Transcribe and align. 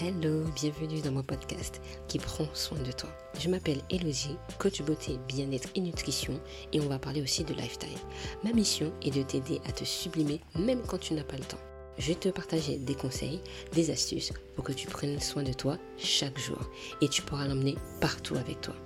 Hello, 0.00 0.44
bienvenue 0.54 1.00
dans 1.00 1.10
mon 1.10 1.24
podcast 1.24 1.80
qui 2.06 2.20
prend 2.20 2.46
soin 2.54 2.78
de 2.78 2.92
toi. 2.92 3.10
Je 3.40 3.48
m'appelle 3.48 3.80
Elodie, 3.90 4.36
coach 4.56 4.80
beauté, 4.82 5.18
bien-être 5.26 5.70
et 5.74 5.80
nutrition 5.80 6.40
et 6.72 6.80
on 6.80 6.86
va 6.86 7.00
parler 7.00 7.20
aussi 7.20 7.42
de 7.42 7.52
lifestyle. 7.52 7.98
Ma 8.44 8.52
mission 8.52 8.92
est 9.02 9.10
de 9.10 9.24
t'aider 9.24 9.60
à 9.66 9.72
te 9.72 9.82
sublimer 9.82 10.40
même 10.56 10.82
quand 10.86 10.98
tu 10.98 11.14
n'as 11.14 11.24
pas 11.24 11.36
le 11.36 11.42
temps. 11.42 11.58
Je 11.98 12.08
vais 12.08 12.14
te 12.14 12.28
partager 12.28 12.76
des 12.76 12.94
conseils, 12.94 13.40
des 13.72 13.90
astuces 13.90 14.32
pour 14.54 14.62
que 14.62 14.72
tu 14.72 14.86
prennes 14.86 15.18
soin 15.18 15.42
de 15.42 15.52
toi 15.52 15.78
chaque 15.96 16.38
jour 16.38 16.70
et 17.00 17.08
tu 17.08 17.22
pourras 17.22 17.48
l'emmener 17.48 17.74
partout 18.00 18.36
avec 18.36 18.60
toi. 18.60 18.76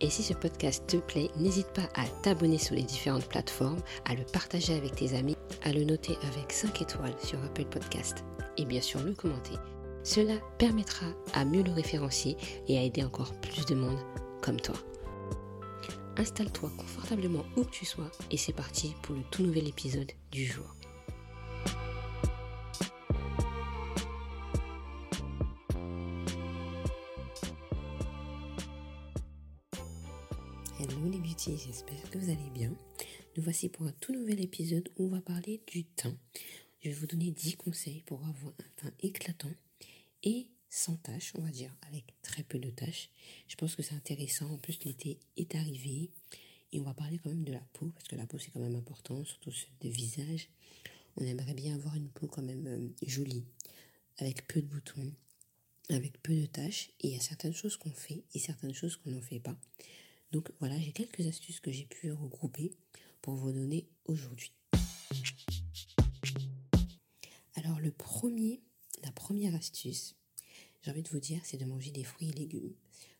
Et 0.00 0.08
si 0.08 0.22
ce 0.22 0.34
podcast 0.34 0.86
te 0.86 0.98
plaît, 0.98 1.30
n'hésite 1.36 1.72
pas 1.72 1.88
à 1.96 2.06
t'abonner 2.22 2.58
sur 2.58 2.76
les 2.76 2.84
différentes 2.84 3.26
plateformes, 3.26 3.82
à 4.04 4.14
le 4.14 4.22
partager 4.22 4.76
avec 4.76 4.94
tes 4.94 5.16
amis, 5.16 5.36
à 5.64 5.72
le 5.72 5.82
noter 5.82 6.16
avec 6.32 6.52
5 6.52 6.80
étoiles 6.80 7.16
sur 7.24 7.42
Apple 7.42 7.64
Podcast 7.64 8.22
et 8.56 8.64
bien 8.64 8.80
sûr 8.80 9.02
le 9.02 9.14
commenter 9.14 9.56
cela 10.04 10.34
permettra 10.58 11.06
à 11.32 11.44
mieux 11.44 11.62
le 11.62 11.72
référencier 11.72 12.36
et 12.68 12.78
à 12.78 12.82
aider 12.82 13.02
encore 13.02 13.38
plus 13.40 13.64
de 13.66 13.74
monde 13.74 13.98
comme 14.40 14.60
toi. 14.60 14.76
Installe-toi 16.16 16.70
confortablement 16.76 17.44
où 17.56 17.64
que 17.64 17.70
tu 17.70 17.86
sois 17.86 18.10
et 18.30 18.36
c'est 18.36 18.52
parti 18.52 18.94
pour 19.02 19.14
le 19.14 19.22
tout 19.30 19.42
nouvel 19.42 19.68
épisode 19.68 20.10
du 20.30 20.44
jour. 20.44 20.76
Hello 30.78 30.96
les 31.10 31.18
beauty, 31.18 31.56
j'espère 31.56 32.10
que 32.10 32.18
vous 32.18 32.28
allez 32.28 32.50
bien. 32.52 32.72
Nous 33.36 33.42
voici 33.42 33.68
pour 33.68 33.86
un 33.86 33.92
tout 34.00 34.12
nouvel 34.12 34.40
épisode 34.40 34.90
où 34.98 35.06
on 35.06 35.10
va 35.10 35.22
parler 35.22 35.62
du 35.68 35.84
teint. 35.84 36.16
Je 36.80 36.88
vais 36.88 36.94
vous 36.94 37.06
donner 37.06 37.30
10 37.30 37.56
conseils 37.56 38.02
pour 38.04 38.18
avoir 38.26 38.52
un 38.58 38.68
teint 38.76 38.94
éclatant 39.00 39.48
et 40.22 40.48
sans 40.68 40.96
tâches, 40.96 41.32
on 41.36 41.42
va 41.42 41.50
dire, 41.50 41.74
avec 41.88 42.04
très 42.22 42.42
peu 42.42 42.58
de 42.58 42.70
tâches. 42.70 43.10
Je 43.46 43.56
pense 43.56 43.76
que 43.76 43.82
c'est 43.82 43.94
intéressant. 43.94 44.50
En 44.50 44.58
plus, 44.58 44.82
l'été 44.84 45.18
est 45.36 45.54
arrivé 45.54 46.10
et 46.72 46.80
on 46.80 46.84
va 46.84 46.94
parler 46.94 47.18
quand 47.18 47.28
même 47.28 47.44
de 47.44 47.52
la 47.52 47.62
peau 47.74 47.90
parce 47.94 48.08
que 48.08 48.16
la 48.16 48.26
peau 48.26 48.38
c'est 48.38 48.50
quand 48.50 48.60
même 48.60 48.74
important, 48.74 49.22
surtout 49.24 49.52
celle 49.52 49.76
de 49.80 49.88
visage. 49.88 50.48
On 51.16 51.24
aimerait 51.24 51.54
bien 51.54 51.74
avoir 51.74 51.94
une 51.94 52.08
peau 52.08 52.26
quand 52.26 52.42
même 52.42 52.66
euh, 52.66 52.88
jolie, 53.06 53.44
avec 54.16 54.46
peu 54.46 54.62
de 54.62 54.66
boutons, 54.66 55.12
avec 55.90 56.22
peu 56.22 56.34
de 56.34 56.46
tâches. 56.46 56.90
Et 57.00 57.08
il 57.08 57.12
y 57.14 57.16
a 57.16 57.20
certaines 57.20 57.52
choses 57.52 57.76
qu'on 57.76 57.90
fait 57.90 58.24
et 58.32 58.38
certaines 58.38 58.72
choses 58.72 58.96
qu'on 58.96 59.10
n'en 59.10 59.20
fait 59.20 59.40
pas. 59.40 59.56
Donc 60.30 60.50
voilà, 60.58 60.78
j'ai 60.80 60.92
quelques 60.92 61.26
astuces 61.26 61.60
que 61.60 61.70
j'ai 61.70 61.84
pu 61.84 62.10
regrouper 62.12 62.72
pour 63.20 63.34
vous 63.34 63.52
donner 63.52 63.86
aujourd'hui. 64.06 64.52
Alors 67.56 67.78
le 67.78 67.92
premier 67.92 68.62
la 69.02 69.12
première 69.12 69.54
astuce, 69.54 70.14
j'ai 70.82 70.90
envie 70.90 71.02
de 71.02 71.08
vous 71.08 71.20
dire, 71.20 71.40
c'est 71.44 71.58
de 71.58 71.64
manger 71.64 71.90
des 71.90 72.04
fruits 72.04 72.30
et 72.30 72.32
légumes. 72.32 72.72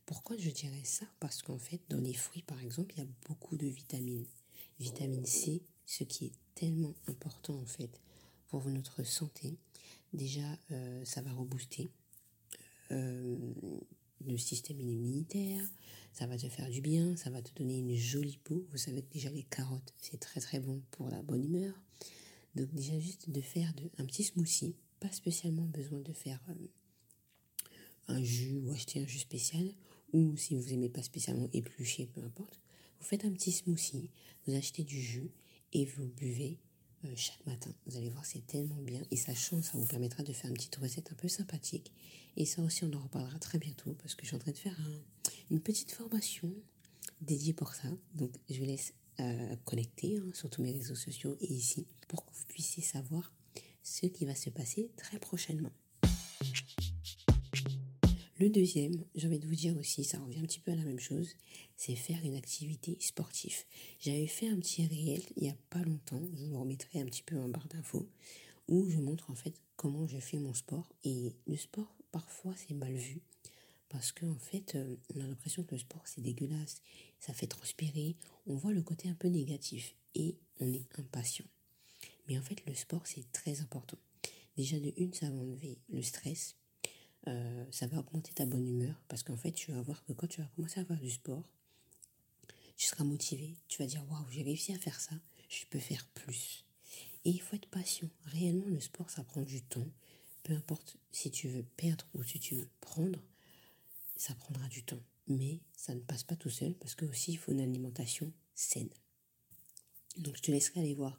Pourquoi 0.06 0.36
je 0.36 0.50
dirais 0.50 0.84
ça? 0.84 1.06
Parce 1.20 1.42
qu'en 1.42 1.58
fait, 1.58 1.80
dans 1.88 2.00
les 2.00 2.14
fruits, 2.14 2.42
par 2.42 2.60
exemple, 2.60 2.94
il 2.96 3.00
y 3.00 3.06
a 3.06 3.08
beaucoup 3.28 3.56
de 3.56 3.66
vitamines. 3.66 4.26
Vitamine 4.80 5.26
C, 5.26 5.62
ce 5.86 6.04
qui 6.04 6.26
est 6.26 6.32
tellement 6.54 6.94
important 7.06 7.54
en 7.54 7.66
fait 7.66 8.00
pour 8.48 8.68
notre 8.68 9.04
santé. 9.04 9.56
Déjà, 10.12 10.58
euh, 10.70 11.04
ça 11.04 11.22
va 11.22 11.32
rebooster 11.32 11.90
euh, 12.90 13.36
le 14.26 14.36
système 14.36 14.80
immunitaire, 14.80 15.66
ça 16.12 16.26
va 16.26 16.36
te 16.36 16.48
faire 16.48 16.68
du 16.68 16.80
bien, 16.80 17.16
ça 17.16 17.30
va 17.30 17.40
te 17.42 17.52
donner 17.54 17.78
une 17.78 17.94
jolie 17.94 18.38
peau. 18.44 18.66
Vous 18.70 18.76
savez 18.76 19.02
que 19.02 19.12
déjà 19.12 19.30
les 19.30 19.44
carottes, 19.44 19.94
c'est 19.98 20.18
très 20.18 20.40
très 20.40 20.60
bon 20.60 20.82
pour 20.90 21.08
la 21.08 21.22
bonne 21.22 21.44
humeur. 21.44 21.74
Donc 22.54 22.72
déjà 22.74 22.98
juste 22.98 23.30
de 23.30 23.40
faire 23.40 23.72
un 23.98 24.04
petit 24.04 24.24
smoothie 24.24 24.74
pas 25.02 25.12
spécialement 25.12 25.64
besoin 25.64 26.00
de 26.00 26.12
faire 26.12 26.40
euh, 26.48 26.68
un 28.08 28.22
jus 28.22 28.56
ou 28.58 28.70
acheter 28.70 29.00
un 29.00 29.06
jus 29.06 29.18
spécial. 29.18 29.74
Ou 30.12 30.36
si 30.36 30.54
vous 30.54 30.62
n'aimez 30.70 30.90
pas 30.90 31.02
spécialement 31.02 31.48
éplucher, 31.52 32.06
peu 32.06 32.22
importe. 32.22 32.60
Vous 33.00 33.06
faites 33.06 33.24
un 33.24 33.32
petit 33.32 33.50
smoothie, 33.50 34.10
vous 34.46 34.54
achetez 34.54 34.84
du 34.84 35.00
jus 35.00 35.30
et 35.72 35.86
vous 35.86 36.06
buvez 36.06 36.60
euh, 37.04 37.12
chaque 37.16 37.44
matin. 37.46 37.74
Vous 37.86 37.96
allez 37.96 38.10
voir, 38.10 38.24
c'est 38.24 38.46
tellement 38.46 38.80
bien. 38.82 39.02
Et 39.10 39.16
ça 39.16 39.34
change, 39.34 39.64
ça 39.64 39.78
vous 39.78 39.86
permettra 39.86 40.22
de 40.22 40.32
faire 40.32 40.50
une 40.50 40.56
petite 40.56 40.76
recette 40.76 41.10
un 41.10 41.16
peu 41.16 41.28
sympathique. 41.28 41.92
Et 42.36 42.44
ça 42.44 42.62
aussi, 42.62 42.84
on 42.84 42.92
en 42.92 43.00
reparlera 43.00 43.38
très 43.38 43.58
bientôt 43.58 43.94
parce 43.94 44.14
que 44.14 44.22
je 44.22 44.28
suis 44.28 44.36
en 44.36 44.40
train 44.40 44.52
de 44.52 44.58
faire 44.58 44.78
une 45.50 45.60
petite 45.60 45.90
formation 45.90 46.54
dédiée 47.20 47.54
pour 47.54 47.74
ça. 47.74 47.88
Donc, 48.14 48.36
je 48.48 48.58
vous 48.58 48.66
laisse 48.66 48.92
euh, 49.20 49.56
connecter 49.64 50.18
hein, 50.18 50.30
sur 50.32 50.48
tous 50.48 50.62
mes 50.62 50.72
réseaux 50.72 50.94
sociaux 50.94 51.36
et 51.40 51.52
ici 51.52 51.86
pour 52.08 52.24
que 52.24 52.32
vous 52.32 52.44
puissiez 52.46 52.82
savoir 52.82 53.32
ce 53.82 54.06
qui 54.06 54.24
va 54.24 54.34
se 54.34 54.50
passer 54.50 54.90
très 54.96 55.18
prochainement. 55.18 55.72
Le 58.42 58.50
deuxième, 58.50 59.04
j'ai 59.14 59.28
envie 59.28 59.38
de 59.38 59.46
vous 59.46 59.54
dire 59.54 59.76
aussi, 59.76 60.02
ça 60.02 60.18
revient 60.18 60.40
un 60.40 60.46
petit 60.46 60.58
peu 60.58 60.72
à 60.72 60.74
la 60.74 60.82
même 60.82 60.98
chose, 60.98 61.28
c'est 61.76 61.94
faire 61.94 62.18
une 62.24 62.34
activité 62.34 62.96
sportive. 62.98 63.56
J'avais 64.00 64.26
fait 64.26 64.48
un 64.48 64.58
petit 64.58 64.84
réel 64.84 65.22
il 65.36 65.44
n'y 65.44 65.50
a 65.50 65.56
pas 65.70 65.78
longtemps, 65.84 66.20
je 66.34 66.46
vous 66.46 66.58
remettrai 66.58 67.00
un 67.00 67.04
petit 67.04 67.22
peu 67.22 67.38
en 67.38 67.48
barre 67.48 67.68
d'infos, 67.68 68.08
où 68.66 68.88
je 68.90 68.98
montre 68.98 69.30
en 69.30 69.36
fait 69.36 69.54
comment 69.76 70.08
je 70.08 70.18
fais 70.18 70.38
mon 70.38 70.54
sport. 70.54 70.92
Et 71.04 71.36
le 71.46 71.56
sport, 71.56 71.94
parfois, 72.10 72.52
c'est 72.56 72.74
mal 72.74 72.92
vu. 72.92 73.22
Parce 73.88 74.10
qu'en 74.10 74.30
en 74.30 74.38
fait, 74.38 74.74
euh, 74.74 74.96
on 75.14 75.20
a 75.20 75.26
l'impression 75.28 75.62
que 75.62 75.76
le 75.76 75.80
sport, 75.80 76.02
c'est 76.06 76.22
dégueulasse, 76.22 76.82
ça 77.20 77.34
fait 77.34 77.46
transpirer, 77.46 78.16
on 78.46 78.56
voit 78.56 78.72
le 78.72 78.82
côté 78.82 79.08
un 79.08 79.14
peu 79.14 79.28
négatif 79.28 79.94
et 80.16 80.36
on 80.58 80.72
est 80.72 80.88
impatient. 80.98 81.46
Mais 82.28 82.38
en 82.38 82.42
fait, 82.42 82.64
le 82.66 82.74
sport, 82.74 83.06
c'est 83.06 83.30
très 83.32 83.60
important. 83.60 83.98
Déjà, 84.56 84.78
de 84.78 84.92
une, 84.96 85.12
ça 85.12 85.30
va 85.30 85.36
enlever 85.36 85.78
le 85.88 86.02
stress. 86.02 86.56
Euh, 87.28 87.64
ça 87.70 87.86
va 87.86 87.98
augmenter 87.98 88.32
ta 88.32 88.46
bonne 88.46 88.66
humeur. 88.66 89.00
Parce 89.08 89.22
qu'en 89.22 89.36
fait, 89.36 89.52
tu 89.52 89.72
vas 89.72 89.80
voir 89.82 90.04
que 90.04 90.12
quand 90.12 90.26
tu 90.26 90.40
vas 90.40 90.48
commencer 90.56 90.80
à 90.80 90.84
faire 90.84 91.00
du 91.00 91.10
sport, 91.10 91.44
tu 92.76 92.86
seras 92.86 93.04
motivé. 93.04 93.56
Tu 93.68 93.82
vas 93.82 93.86
dire, 93.86 94.04
waouh, 94.10 94.30
j'ai 94.30 94.42
réussi 94.42 94.72
à 94.72 94.78
faire 94.78 95.00
ça. 95.00 95.14
Je 95.48 95.64
peux 95.66 95.78
faire 95.78 96.06
plus. 96.08 96.64
Et 97.24 97.30
il 97.30 97.40
faut 97.40 97.56
être 97.56 97.68
patient. 97.68 98.08
Réellement, 98.26 98.66
le 98.66 98.80
sport, 98.80 99.10
ça 99.10 99.24
prend 99.24 99.42
du 99.42 99.62
temps. 99.62 99.86
Peu 100.42 100.54
importe 100.54 100.96
si 101.12 101.30
tu 101.30 101.48
veux 101.48 101.62
perdre 101.76 102.04
ou 102.14 102.22
si 102.24 102.40
tu 102.40 102.56
veux 102.56 102.68
prendre, 102.80 103.20
ça 104.16 104.34
prendra 104.34 104.66
du 104.68 104.82
temps. 104.82 105.02
Mais 105.28 105.60
ça 105.76 105.94
ne 105.94 106.00
passe 106.00 106.24
pas 106.24 106.36
tout 106.36 106.50
seul 106.50 106.74
parce 106.74 106.94
que 106.94 107.04
aussi 107.04 107.32
il 107.32 107.36
faut 107.36 107.52
une 107.52 107.60
alimentation 107.60 108.32
saine. 108.54 108.90
Donc 110.18 110.36
je 110.36 110.42
te 110.42 110.50
laisserai 110.50 110.80
aller 110.80 110.94
voir 110.94 111.18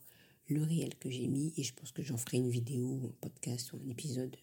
le 0.54 0.64
réel 0.64 0.96
que 0.96 1.10
j'ai 1.10 1.28
mis 1.28 1.54
et 1.58 1.64
je 1.64 1.74
pense 1.74 1.92
que 1.92 2.04
j'en 2.04 2.18
ferai 2.18 2.38
une 2.38 2.50
vidéo, 2.50 3.02
un 3.06 3.16
podcast 3.22 3.74
ou 3.74 3.78
un 3.78 3.90
épisode 3.90 4.36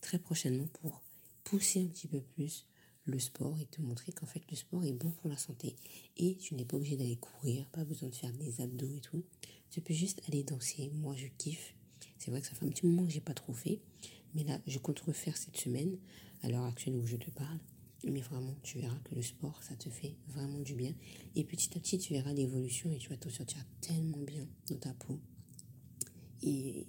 très 0.00 0.18
prochainement 0.18 0.66
pour 0.80 1.02
pousser 1.44 1.82
un 1.82 1.86
petit 1.86 2.08
peu 2.08 2.20
plus 2.20 2.66
le 3.06 3.18
sport 3.18 3.58
et 3.60 3.66
te 3.66 3.82
montrer 3.82 4.12
qu'en 4.12 4.26
fait 4.26 4.42
le 4.50 4.56
sport 4.56 4.84
est 4.84 4.92
bon 4.92 5.10
pour 5.10 5.28
la 5.28 5.36
santé 5.36 5.76
et 6.16 6.36
tu 6.36 6.54
n'es 6.54 6.64
pas 6.64 6.76
obligé 6.76 6.96
d'aller 6.96 7.16
courir, 7.16 7.66
pas 7.68 7.84
besoin 7.84 8.08
de 8.08 8.14
faire 8.14 8.32
des 8.32 8.60
abdos 8.60 8.94
et 8.96 9.00
tout. 9.00 9.22
Tu 9.70 9.80
peux 9.80 9.94
juste 9.94 10.22
aller 10.28 10.42
danser. 10.42 10.90
Moi 10.94 11.14
je 11.16 11.26
kiffe. 11.38 11.74
C'est 12.18 12.30
vrai 12.30 12.40
que 12.40 12.46
ça 12.46 12.54
fait 12.54 12.64
un 12.64 12.70
petit 12.70 12.86
moment 12.86 13.04
que 13.04 13.12
j'ai 13.12 13.20
pas 13.20 13.34
trop 13.34 13.52
fait, 13.52 13.80
mais 14.34 14.44
là 14.44 14.60
je 14.66 14.78
compte 14.78 15.00
refaire 15.00 15.36
cette 15.36 15.56
semaine 15.56 15.98
à 16.42 16.48
l'heure 16.48 16.64
actuelle 16.64 16.96
où 16.96 17.06
je 17.06 17.16
te 17.16 17.30
parle. 17.30 17.58
Mais 18.06 18.20
vraiment, 18.20 18.54
tu 18.62 18.78
verras 18.78 18.98
que 19.04 19.14
le 19.14 19.22
sport, 19.22 19.62
ça 19.62 19.74
te 19.76 19.88
fait 19.88 20.14
vraiment 20.28 20.60
du 20.60 20.74
bien. 20.74 20.94
Et 21.36 21.44
petit 21.44 21.70
à 21.74 21.80
petit, 21.80 21.98
tu 21.98 22.12
verras 22.12 22.34
l'évolution 22.34 22.92
et 22.92 22.98
tu 22.98 23.08
vas 23.08 23.16
te 23.16 23.30
sentir 23.30 23.64
tellement 23.80 24.18
bien 24.18 24.46
dans 24.68 24.76
ta 24.76 24.92
peau, 24.92 25.18
et 26.44 26.86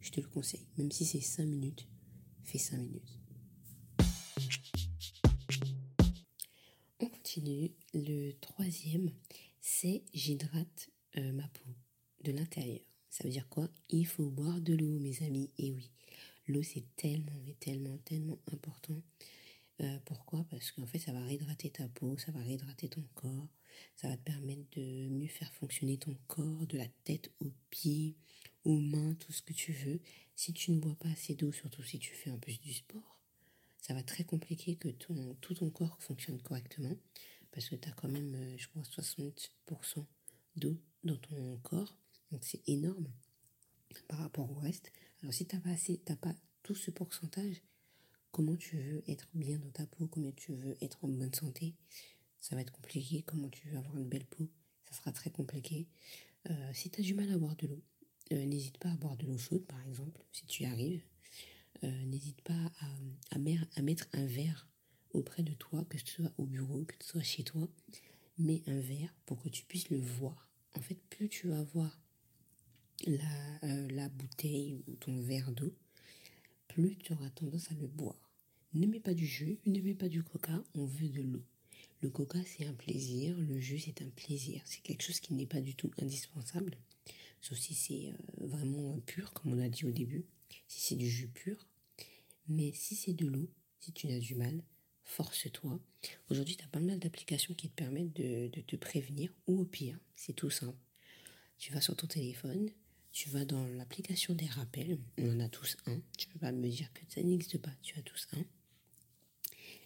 je 0.00 0.10
te 0.10 0.20
le 0.20 0.28
conseille, 0.28 0.66
même 0.76 0.92
si 0.92 1.04
c'est 1.04 1.20
5 1.20 1.46
minutes, 1.46 1.88
fais 2.42 2.58
5 2.58 2.76
minutes. 2.78 3.18
On 7.00 7.06
continue. 7.06 7.72
Le 7.94 8.32
troisième, 8.32 9.10
c'est 9.60 10.02
j'hydrate 10.12 10.90
euh, 11.16 11.32
ma 11.32 11.48
peau 11.48 11.70
de 12.24 12.32
l'intérieur. 12.32 12.80
Ça 13.08 13.24
veut 13.24 13.30
dire 13.30 13.48
quoi? 13.48 13.68
Il 13.88 14.06
faut 14.06 14.28
boire 14.28 14.60
de 14.60 14.74
l'eau, 14.74 14.98
mes 14.98 15.22
amis. 15.22 15.50
Et 15.58 15.72
oui, 15.72 15.90
l'eau 16.46 16.62
c'est 16.62 16.84
tellement, 16.96 17.42
tellement, 17.60 17.96
tellement 17.98 18.38
important. 18.52 19.02
Euh, 19.80 19.98
pourquoi? 20.04 20.44
Parce 20.50 20.70
qu'en 20.72 20.86
fait, 20.86 20.98
ça 20.98 21.12
va 21.12 21.24
réhydrater 21.24 21.70
ta 21.70 21.88
peau, 21.88 22.18
ça 22.18 22.32
va 22.32 22.40
réhydrater 22.40 22.88
ton 22.88 23.04
corps, 23.14 23.48
ça 23.96 24.08
va 24.08 24.16
te 24.16 24.22
permettre 24.22 24.64
de 24.76 25.08
mieux 25.08 25.28
faire 25.28 25.52
fonctionner 25.54 25.96
ton 25.96 26.16
corps, 26.26 26.66
de 26.66 26.76
la 26.76 26.88
tête 27.04 27.30
aux 27.40 27.52
pieds, 27.70 28.16
aux 28.68 28.78
mains, 28.78 29.14
tout 29.14 29.32
ce 29.32 29.42
que 29.42 29.52
tu 29.52 29.72
veux. 29.72 30.00
Si 30.36 30.52
tu 30.52 30.70
ne 30.70 30.78
bois 30.78 30.94
pas 30.94 31.08
assez 31.08 31.34
d'eau, 31.34 31.52
surtout 31.52 31.82
si 31.82 31.98
tu 31.98 32.14
fais 32.14 32.30
un 32.30 32.38
peu 32.38 32.52
du 32.52 32.72
sport, 32.72 33.18
ça 33.80 33.94
va 33.94 34.02
très 34.02 34.24
compliquer 34.24 34.76
que 34.76 34.88
ton, 34.88 35.34
tout 35.40 35.54
ton 35.54 35.70
corps 35.70 35.96
fonctionne 36.00 36.40
correctement. 36.42 36.94
Parce 37.50 37.68
que 37.68 37.76
tu 37.76 37.88
as 37.88 37.92
quand 37.92 38.08
même, 38.08 38.34
euh, 38.34 38.58
je 38.58 38.68
crois, 38.68 38.82
60% 38.82 40.04
d'eau 40.56 40.78
dans 41.02 41.16
ton 41.16 41.56
corps. 41.62 41.96
Donc 42.30 42.44
c'est 42.44 42.62
énorme 42.68 43.08
par 44.06 44.18
rapport 44.18 44.50
au 44.50 44.60
reste. 44.60 44.92
Alors 45.22 45.32
si 45.32 45.46
tu 45.46 45.56
n'as 45.56 45.62
pas 45.62 45.70
assez, 45.70 45.98
t'as 46.04 46.16
pas 46.16 46.34
tout 46.62 46.74
ce 46.74 46.90
pourcentage, 46.90 47.62
comment 48.30 48.56
tu 48.56 48.76
veux 48.76 49.02
être 49.08 49.28
bien 49.34 49.58
dans 49.58 49.70
ta 49.70 49.86
peau, 49.86 50.06
comment 50.06 50.32
tu 50.32 50.52
veux 50.52 50.76
être 50.82 51.02
en 51.04 51.08
bonne 51.08 51.32
santé, 51.32 51.74
ça 52.38 52.54
va 52.54 52.60
être 52.60 52.72
compliqué. 52.72 53.22
Comment 53.22 53.48
tu 53.48 53.68
veux 53.68 53.78
avoir 53.78 53.96
une 53.96 54.08
belle 54.08 54.26
peau, 54.26 54.48
ça 54.84 54.96
sera 54.96 55.12
très 55.12 55.30
compliqué. 55.30 55.88
Euh, 56.50 56.72
si 56.74 56.90
tu 56.90 57.00
as 57.00 57.04
du 57.04 57.14
mal 57.14 57.30
à 57.32 57.38
boire 57.38 57.56
de 57.56 57.66
l'eau, 57.66 57.82
euh, 58.32 58.44
n'hésite 58.44 58.78
pas 58.78 58.90
à 58.90 58.96
boire 58.96 59.16
de 59.16 59.26
l'eau 59.26 59.38
chaude, 59.38 59.64
par 59.66 59.80
exemple, 59.86 60.22
si 60.32 60.46
tu 60.46 60.62
y 60.62 60.66
arrives. 60.66 61.02
euh, 61.84 62.04
n'hésite 62.06 62.40
pas 62.42 62.72
à, 63.30 63.38
mettre 63.80 64.06
un 64.12 64.26
verre 64.26 64.68
auprès 65.12 65.42
de 65.42 65.54
toi, 65.54 65.84
que 65.88 65.98
ce 65.98 66.06
soit 66.06 66.32
au 66.38 66.44
bureau, 66.44 66.84
que 66.84 66.94
ce 67.00 67.10
soit 67.10 67.22
chez 67.22 67.44
toi. 67.44 67.68
Mets 68.38 68.62
un 68.66 68.80
verre 68.80 69.14
pour 69.26 69.42
que 69.42 69.48
tu 69.48 69.64
puisses 69.64 69.90
le 69.90 69.98
voir. 69.98 70.48
En 70.74 70.80
fait, 70.80 70.98
plus 71.10 71.28
tu 71.28 71.48
vas 71.48 71.62
voir 71.62 71.98
euh, 73.06 73.88
la 73.90 74.08
bouteille 74.08 74.82
ou 74.86 74.96
ton 74.96 75.20
verre 75.20 75.52
d'eau, 75.52 75.72
plus 76.68 76.96
tu 76.96 77.12
auras 77.12 77.30
tendance 77.30 77.70
à 77.70 77.74
le 77.74 77.86
boire. 77.86 78.30
Ne 78.74 78.86
mets 78.86 79.00
pas 79.00 79.14
du 79.14 79.26
jus, 79.26 79.58
ne 79.66 79.80
mets 79.80 79.94
pas 79.94 80.08
du 80.08 80.22
coca, 80.22 80.62
on 80.74 80.84
veut 80.84 81.08
de 81.08 81.22
l'eau. 81.22 81.44
Le 82.00 82.10
coca, 82.10 82.38
c'est 82.44 82.66
un 82.66 82.74
plaisir, 82.74 83.36
le 83.38 83.58
jus, 83.58 83.78
c'est 83.80 84.02
un 84.02 84.10
plaisir. 84.10 84.62
C'est 84.66 84.82
quelque 84.82 85.02
chose 85.02 85.20
qui 85.20 85.34
n'est 85.34 85.46
pas 85.46 85.60
du 85.60 85.74
tout 85.74 85.90
indispensable, 85.98 86.76
sauf 87.40 87.58
si 87.58 87.74
c'est 87.74 88.10
euh, 88.10 88.46
vraiment 88.46 88.98
pur, 89.00 89.32
comme 89.32 89.52
on 89.52 89.58
a 89.58 89.68
dit 89.68 89.84
au 89.84 89.90
début, 89.90 90.26
si 90.66 90.80
c'est 90.80 90.96
du 90.96 91.08
jus 91.08 91.28
pur. 91.28 91.66
Mais 92.48 92.72
si 92.72 92.94
c'est 92.94 93.12
de 93.12 93.26
l'eau, 93.26 93.50
si 93.78 93.92
tu 93.92 94.08
as 94.08 94.18
du 94.18 94.34
mal, 94.34 94.62
force-toi. 95.04 95.80
Aujourd'hui, 96.30 96.56
tu 96.56 96.64
as 96.64 96.68
pas 96.68 96.80
mal 96.80 96.98
d'applications 96.98 97.54
qui 97.54 97.68
te 97.68 97.74
permettent 97.74 98.14
de, 98.14 98.48
de 98.48 98.60
te 98.60 98.76
prévenir, 98.76 99.30
ou 99.46 99.60
au 99.60 99.64
pire, 99.64 99.98
c'est 100.16 100.32
tout 100.32 100.50
simple. 100.50 100.78
Tu 101.58 101.72
vas 101.72 101.80
sur 101.80 101.96
ton 101.96 102.06
téléphone, 102.06 102.70
tu 103.12 103.30
vas 103.30 103.44
dans 103.44 103.66
l'application 103.66 104.34
des 104.34 104.46
rappels, 104.46 104.98
on 105.18 105.36
en 105.36 105.40
a 105.40 105.48
tous 105.48 105.76
un, 105.86 106.00
tu 106.16 106.28
ne 106.28 106.32
peux 106.32 106.38
pas 106.38 106.52
me 106.52 106.68
dire 106.68 106.92
que 106.92 107.00
ça 107.08 107.22
n'existe 107.22 107.58
pas, 107.58 107.72
tu 107.82 107.98
as 107.98 108.02
tous 108.02 108.28
un. 108.32 108.44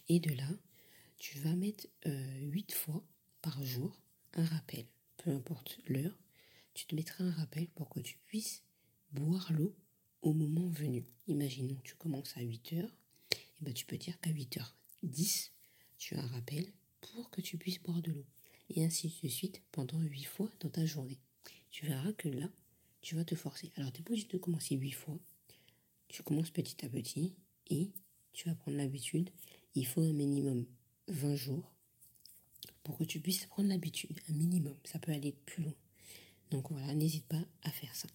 Et 0.09 0.19
de 0.19 0.33
là, 0.33 0.49
tu 1.17 1.39
vas 1.39 1.55
mettre 1.55 1.87
euh, 2.05 2.39
8 2.41 2.73
fois 2.73 3.03
par 3.41 3.63
jour 3.63 4.01
un 4.33 4.45
rappel, 4.45 4.85
peu 5.17 5.31
importe 5.31 5.79
l'heure, 5.87 6.17
tu 6.73 6.85
te 6.85 6.95
mettras 6.95 7.23
un 7.23 7.31
rappel 7.31 7.67
pour 7.67 7.89
que 7.89 7.99
tu 7.99 8.17
puisses 8.27 8.63
boire 9.11 9.51
l'eau 9.53 9.75
au 10.21 10.33
moment 10.33 10.67
venu. 10.69 11.05
Imaginons 11.27 11.75
que 11.75 11.83
tu 11.83 11.95
commences 11.95 12.35
à 12.37 12.41
8 12.41 12.73
heures, 12.73 12.95
et 13.31 13.63
ben 13.63 13.73
tu 13.73 13.85
peux 13.85 13.97
dire 13.97 14.19
qu'à 14.19 14.31
8h10, 14.31 15.51
tu 15.97 16.15
as 16.15 16.21
un 16.21 16.27
rappel 16.27 16.71
pour 17.01 17.29
que 17.29 17.41
tu 17.41 17.57
puisses 17.57 17.81
boire 17.81 18.01
de 18.01 18.11
l'eau. 18.11 18.25
Et 18.69 18.83
ainsi 18.83 19.13
de 19.21 19.27
suite 19.27 19.61
pendant 19.71 19.99
8 19.99 20.23
fois 20.23 20.49
dans 20.61 20.69
ta 20.69 20.85
journée. 20.85 21.19
Tu 21.69 21.85
verras 21.85 22.13
que 22.13 22.29
là, 22.29 22.49
tu 23.01 23.15
vas 23.15 23.25
te 23.25 23.35
forcer. 23.35 23.71
Alors, 23.75 23.91
tu 23.91 24.01
n'es 24.09 24.23
de 24.23 24.37
commencer 24.37 24.75
8 24.75 24.91
fois. 24.91 25.19
Tu 26.07 26.23
commences 26.23 26.51
petit 26.51 26.85
à 26.85 26.89
petit 26.89 27.35
et 27.69 27.91
tu 28.31 28.47
vas 28.47 28.55
prendre 28.55 28.77
l'habitude. 28.77 29.29
Il 29.75 29.85
faut 29.85 30.01
un 30.01 30.13
minimum 30.13 30.65
20 31.07 31.35
jours 31.35 31.71
pour 32.83 32.97
que 32.97 33.03
tu 33.03 33.19
puisses 33.19 33.45
prendre 33.45 33.69
l'habitude. 33.69 34.19
Un 34.29 34.33
minimum. 34.33 34.75
Ça 34.85 34.99
peut 34.99 35.11
aller 35.11 35.33
plus 35.45 35.63
loin. 35.63 35.75
Donc 36.53 36.69
voilà, 36.69 36.93
n'hésite 36.93 37.25
pas 37.25 37.41
à 37.63 37.71
faire 37.71 37.95
ça. 37.95 38.07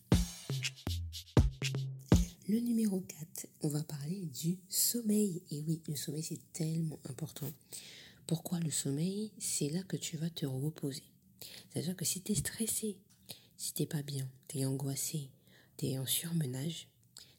Le 2.49 2.61
numéro 2.61 3.01
4, 3.01 3.49
on 3.63 3.69
va 3.69 3.83
parler 3.83 4.27
du 4.27 4.61
sommeil. 4.69 5.43
Et 5.51 5.61
oui, 5.63 5.83
le 5.89 5.97
sommeil, 5.97 6.23
c'est 6.23 6.53
tellement 6.53 7.01
important. 7.09 7.51
Pourquoi 8.29 8.61
le 8.61 8.71
sommeil? 8.71 9.33
C'est 9.41 9.71
là 9.71 9.83
que 9.83 9.97
tu 9.97 10.17
vas 10.19 10.31
te 10.31 10.47
reposer. 10.47 11.03
C'est-à-dire 11.69 11.97
que 11.97 12.05
si 12.05 12.23
tu 12.23 12.31
es 12.31 12.35
stressé, 12.37 12.97
si 13.57 13.75
t'es 13.75 13.87
pas 13.87 14.03
bien, 14.03 14.31
t'es 14.47 14.65
angoissé, 14.65 15.31
t'es 15.77 15.99
en 15.99 16.07
surmenage, 16.07 16.87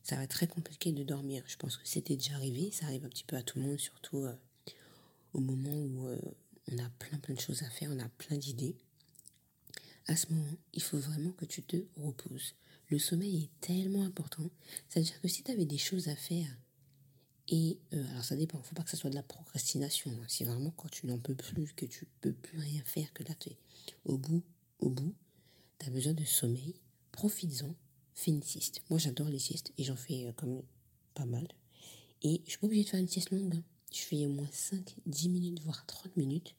ça 0.04 0.18
va 0.18 0.24
être 0.24 0.32
très 0.32 0.48
compliqué 0.48 0.92
de 0.92 1.06
dormir. 1.06 1.44
Je 1.48 1.56
pense 1.56 1.78
que 1.78 1.88
c'était 1.88 2.18
déjà 2.18 2.36
arrivé, 2.36 2.72
ça 2.72 2.88
arrive 2.88 3.06
un 3.06 3.10
petit 3.10 3.24
peu 3.24 3.38
à 3.38 3.42
tout 3.42 3.58
le 3.58 3.68
monde, 3.68 3.80
surtout 3.80 4.26
euh, 4.26 4.36
au 5.32 5.40
moment 5.40 5.78
où 5.78 6.08
euh, 6.08 6.20
on 6.74 6.78
a 6.78 6.90
plein 7.00 7.20
plein 7.20 7.36
de 7.36 7.40
choses 7.40 7.64
à 7.64 7.70
faire, 7.70 7.90
on 7.90 8.00
a 8.00 8.10
plein 8.10 8.36
d'idées. 8.36 8.76
À 10.10 10.16
ce 10.16 10.34
moment, 10.34 10.58
il 10.74 10.82
faut 10.82 10.98
vraiment 10.98 11.32
que 11.34 11.46
tu 11.46 11.62
te 11.62 11.78
reposes. 11.96 12.56
Le 12.88 12.98
sommeil 12.98 13.44
est 13.44 13.62
tellement 13.62 14.04
important. 14.04 14.50
C'est-à-dire 14.88 15.22
que 15.22 15.28
si 15.28 15.44
tu 15.44 15.52
avais 15.52 15.66
des 15.66 15.78
choses 15.78 16.08
à 16.08 16.16
faire, 16.16 16.48
et 17.48 17.78
euh, 17.94 18.10
alors 18.10 18.26
ça 18.26 18.36
dépend, 18.36 18.58
il 18.58 18.62
ne 18.62 18.66
faut 18.66 18.74
pas 18.74 18.82
que 18.82 18.90
ce 18.90 18.98
soit 18.98 19.12
de 19.12 19.16
la 19.16 19.22
procrastination. 19.22 20.10
Hein. 20.10 20.26
Si 20.28 20.44
vraiment 20.44 20.72
quand 20.72 20.90
tu 20.90 21.06
n'en 21.06 21.20
peux 21.20 21.36
plus, 21.36 21.74
que 21.74 21.86
tu 21.86 22.08
peux 22.22 22.34
plus 22.34 22.58
rien 22.58 22.82
faire, 22.86 23.14
que 23.14 23.22
là 23.22 23.36
tu 23.36 23.50
es 23.50 23.58
au 24.04 24.18
bout, 24.18 24.42
au 24.80 24.90
bout, 24.90 25.14
tu 25.78 25.86
as 25.86 25.92
besoin 25.92 26.14
de 26.14 26.26
sommeil, 26.26 26.74
profites-en, 27.12 27.76
fais 28.16 28.32
une 28.32 28.42
sieste. 28.42 28.82
Moi 28.90 28.98
j'adore 28.98 29.30
les 29.30 29.38
siestes 29.38 29.74
et 29.78 29.84
j'en 29.84 29.96
fais 29.96 30.26
euh, 30.26 30.32
comme 30.32 30.64
pas 31.14 31.26
mal. 31.26 31.48
Et 32.24 32.42
je 32.46 32.50
suis 32.50 32.58
pas 32.58 32.66
obligée 32.66 32.86
de 32.86 32.90
faire 32.90 33.00
une 33.00 33.08
sieste 33.08 33.30
longue. 33.30 33.58
Hein. 33.58 33.64
Je 33.94 34.00
fais 34.00 34.26
au 34.26 34.30
moins 34.30 34.50
5, 34.52 34.96
10 35.06 35.30
minutes, 35.30 35.62
voire 35.62 35.86
30 35.86 36.18
minutes. 36.18 36.56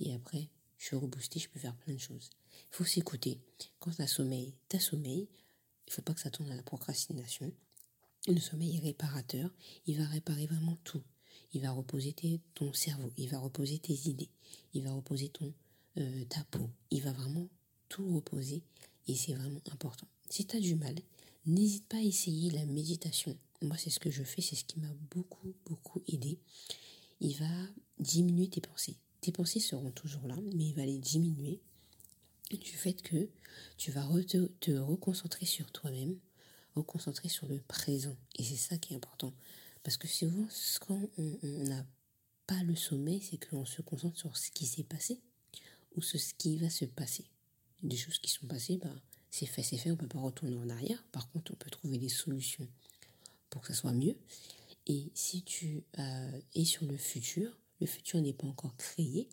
Et 0.00 0.12
après, 0.12 0.48
je 0.76 0.86
suis 0.86 0.96
reboostée, 0.96 1.38
je 1.38 1.48
peux 1.48 1.60
faire 1.60 1.76
plein 1.76 1.94
de 1.94 2.00
choses. 2.00 2.30
Il 2.70 2.76
faut 2.76 2.84
s'écouter. 2.84 3.40
Quand 3.78 3.90
tu 3.90 4.02
as 4.02 4.06
sommeil, 4.06 4.54
tu 4.68 4.76
as 4.76 4.80
sommeil. 4.80 5.28
Il 5.86 5.92
faut 5.92 6.02
pas 6.02 6.14
que 6.14 6.20
ça 6.20 6.30
tourne 6.30 6.50
à 6.50 6.56
la 6.56 6.62
procrastination. 6.62 7.52
Le 8.28 8.38
sommeil 8.38 8.76
est 8.76 8.80
réparateur. 8.80 9.50
Il 9.86 9.98
va 9.98 10.06
réparer 10.06 10.46
vraiment 10.46 10.76
tout. 10.84 11.02
Il 11.52 11.62
va 11.62 11.72
reposer 11.72 12.14
ton 12.54 12.72
cerveau. 12.72 13.12
Il 13.16 13.28
va 13.28 13.38
reposer 13.38 13.78
tes 13.78 14.08
idées. 14.08 14.30
Il 14.72 14.84
va 14.84 14.92
reposer 14.92 15.32
euh, 15.98 16.24
ta 16.26 16.44
peau. 16.44 16.70
Il 16.90 17.02
va 17.02 17.12
vraiment 17.12 17.48
tout 17.88 18.14
reposer 18.14 18.62
et 19.08 19.16
c'est 19.16 19.34
vraiment 19.34 19.60
important. 19.72 20.06
Si 20.28 20.46
tu 20.46 20.56
as 20.56 20.60
du 20.60 20.76
mal, 20.76 20.94
n'hésite 21.46 21.86
pas 21.86 21.96
à 21.96 22.02
essayer 22.02 22.50
la 22.50 22.64
méditation. 22.66 23.36
Moi, 23.62 23.76
c'est 23.76 23.90
ce 23.90 23.98
que 23.98 24.10
je 24.10 24.22
fais, 24.22 24.40
c'est 24.40 24.56
ce 24.56 24.64
qui 24.64 24.78
m'a 24.78 24.92
beaucoup, 25.10 25.54
beaucoup 25.66 26.00
aidé. 26.06 26.38
Il 27.20 27.36
va 27.36 27.50
diminuer 27.98 28.48
tes 28.48 28.60
pensées. 28.60 28.96
Tes 29.20 29.32
pensées 29.32 29.60
seront 29.60 29.90
toujours 29.90 30.26
là, 30.26 30.36
mais 30.54 30.66
il 30.68 30.74
va 30.74 30.86
les 30.86 30.98
diminuer 30.98 31.60
du 32.58 32.72
fait 32.72 32.94
que 32.94 33.28
tu 33.76 33.90
vas 33.90 34.06
te, 34.60 34.72
reconcentrer 34.72 35.46
sur 35.46 35.70
toi-même, 35.70 36.18
reconcentrer 36.74 37.28
sur 37.28 37.46
le 37.46 37.60
présent. 37.60 38.16
Et 38.36 38.44
c'est 38.44 38.56
ça 38.56 38.78
qui 38.78 38.92
est 38.92 38.96
important. 38.96 39.32
Parce 39.82 39.96
que 39.96 40.08
souvent, 40.08 40.46
quand 40.80 41.00
on 41.16 41.38
n'a 41.42 41.86
pas 42.46 42.62
le 42.64 42.76
sommeil, 42.76 43.20
c'est 43.20 43.38
qu'on 43.48 43.64
se 43.64 43.82
concentre 43.82 44.18
sur 44.18 44.36
ce 44.36 44.50
qui 44.50 44.66
s'est 44.66 44.84
passé 44.84 45.20
ou 45.96 46.02
sur 46.02 46.20
ce 46.20 46.34
qui 46.34 46.56
va 46.56 46.70
se 46.70 46.84
passer 46.84 47.24
des 47.82 47.96
choses 47.96 48.18
qui 48.18 48.30
sont 48.30 48.46
passées, 48.46 48.76
bah, 48.76 48.94
c'est 49.30 49.46
fait, 49.46 49.62
c'est 49.62 49.78
fait, 49.78 49.90
on 49.90 49.94
ne 49.94 49.98
peut 49.98 50.08
pas 50.08 50.20
retourner 50.20 50.58
en 50.58 50.68
arrière. 50.68 51.02
Par 51.12 51.30
contre, 51.30 51.52
on 51.52 51.56
peut 51.56 51.70
trouver 51.70 51.98
des 51.98 52.08
solutions 52.08 52.68
pour 53.48 53.62
que 53.62 53.68
ça 53.68 53.74
soit 53.74 53.92
mieux. 53.92 54.16
Et 54.86 55.10
si 55.14 55.42
tu 55.42 55.82
euh, 55.98 56.40
es 56.54 56.64
sur 56.64 56.84
le 56.84 56.96
futur, 56.96 57.56
le 57.80 57.86
futur 57.86 58.20
n'est 58.20 58.32
pas 58.32 58.46
encore 58.46 58.76
créé, 58.76 59.28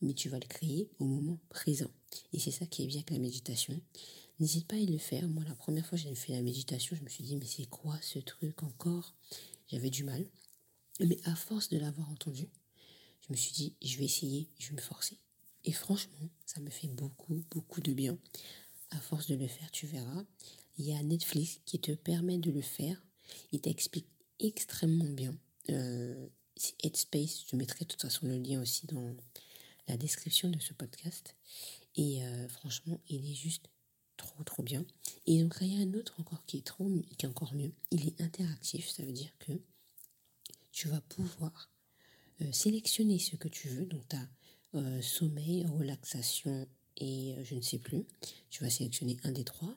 mais 0.00 0.12
tu 0.12 0.28
vas 0.28 0.38
le 0.38 0.46
créer 0.46 0.88
au 0.98 1.04
moment 1.04 1.38
présent. 1.48 1.90
Et 2.32 2.38
c'est 2.38 2.50
ça 2.50 2.66
qui 2.66 2.82
est 2.82 2.86
bien 2.86 2.98
avec 2.98 3.10
la 3.10 3.18
méditation. 3.18 3.80
N'hésite 4.40 4.66
pas 4.66 4.76
à 4.76 4.80
le 4.80 4.98
faire. 4.98 5.28
Moi, 5.28 5.44
la 5.48 5.54
première 5.54 5.84
fois 5.86 5.98
que 5.98 6.04
j'ai 6.04 6.14
fait 6.14 6.32
la 6.32 6.42
méditation, 6.42 6.96
je 6.96 7.02
me 7.02 7.08
suis 7.08 7.24
dit, 7.24 7.36
mais 7.36 7.46
c'est 7.46 7.66
quoi 7.66 7.98
ce 8.02 8.18
truc 8.18 8.62
encore? 8.62 9.14
J'avais 9.68 9.90
du 9.90 10.04
mal. 10.04 10.26
Mais 11.00 11.18
à 11.24 11.34
force 11.34 11.68
de 11.68 11.78
l'avoir 11.78 12.10
entendu, 12.10 12.48
je 13.20 13.32
me 13.32 13.36
suis 13.36 13.52
dit, 13.52 13.74
je 13.82 13.98
vais 13.98 14.04
essayer, 14.04 14.48
je 14.58 14.68
vais 14.68 14.76
me 14.76 14.80
forcer. 14.80 15.18
Et 15.64 15.72
franchement, 15.72 16.28
ça 16.46 16.60
me 16.60 16.70
fait 16.70 16.88
beaucoup, 16.88 17.44
beaucoup 17.50 17.80
de 17.80 17.92
bien. 17.92 18.16
À 18.90 19.00
force 19.00 19.26
de 19.26 19.34
le 19.34 19.46
faire, 19.48 19.70
tu 19.70 19.86
verras. 19.86 20.24
Il 20.78 20.86
y 20.86 20.94
a 20.94 21.02
Netflix 21.02 21.60
qui 21.66 21.78
te 21.78 21.92
permet 21.92 22.38
de 22.38 22.50
le 22.50 22.62
faire. 22.62 23.02
Il 23.52 23.60
t'explique 23.60 24.06
extrêmement 24.38 25.10
bien. 25.10 25.36
Euh, 25.70 26.28
Headspace, 26.82 27.44
je 27.50 27.56
mettrai 27.56 27.84
de 27.84 27.90
toute 27.90 28.00
façon 28.02 28.26
le 28.26 28.38
lien 28.38 28.60
aussi 28.60 28.86
dans 28.86 29.14
la 29.88 29.96
description 29.96 30.48
de 30.48 30.58
ce 30.58 30.72
podcast. 30.72 31.34
Et 31.98 32.22
euh, 32.22 32.48
franchement, 32.48 33.00
il 33.08 33.28
est 33.28 33.34
juste 33.34 33.68
trop, 34.16 34.42
trop 34.44 34.62
bien. 34.62 34.84
Et 35.26 35.42
donc, 35.42 35.56
il 35.60 35.74
y 35.74 35.76
a 35.76 35.80
un 35.80 35.94
autre 35.94 36.14
encore 36.20 36.44
qui 36.46 36.58
est, 36.58 36.66
trop, 36.66 36.88
encore 37.24 37.54
mieux. 37.54 37.72
Il 37.90 38.06
est 38.06 38.20
interactif, 38.20 38.88
ça 38.88 39.04
veut 39.04 39.12
dire 39.12 39.36
que 39.40 39.52
tu 40.70 40.86
vas 40.88 41.00
pouvoir 41.00 41.68
euh, 42.40 42.52
sélectionner 42.52 43.18
ce 43.18 43.34
que 43.34 43.48
tu 43.48 43.68
veux. 43.68 43.84
Donc, 43.84 44.08
tu 44.08 44.16
as 44.16 44.28
euh, 44.74 45.02
sommeil, 45.02 45.66
relaxation 45.66 46.68
et 46.96 47.34
je 47.42 47.56
ne 47.56 47.60
sais 47.60 47.78
plus. 47.78 48.06
Tu 48.48 48.62
vas 48.62 48.70
sélectionner 48.70 49.16
un 49.24 49.32
des 49.32 49.44
trois 49.44 49.76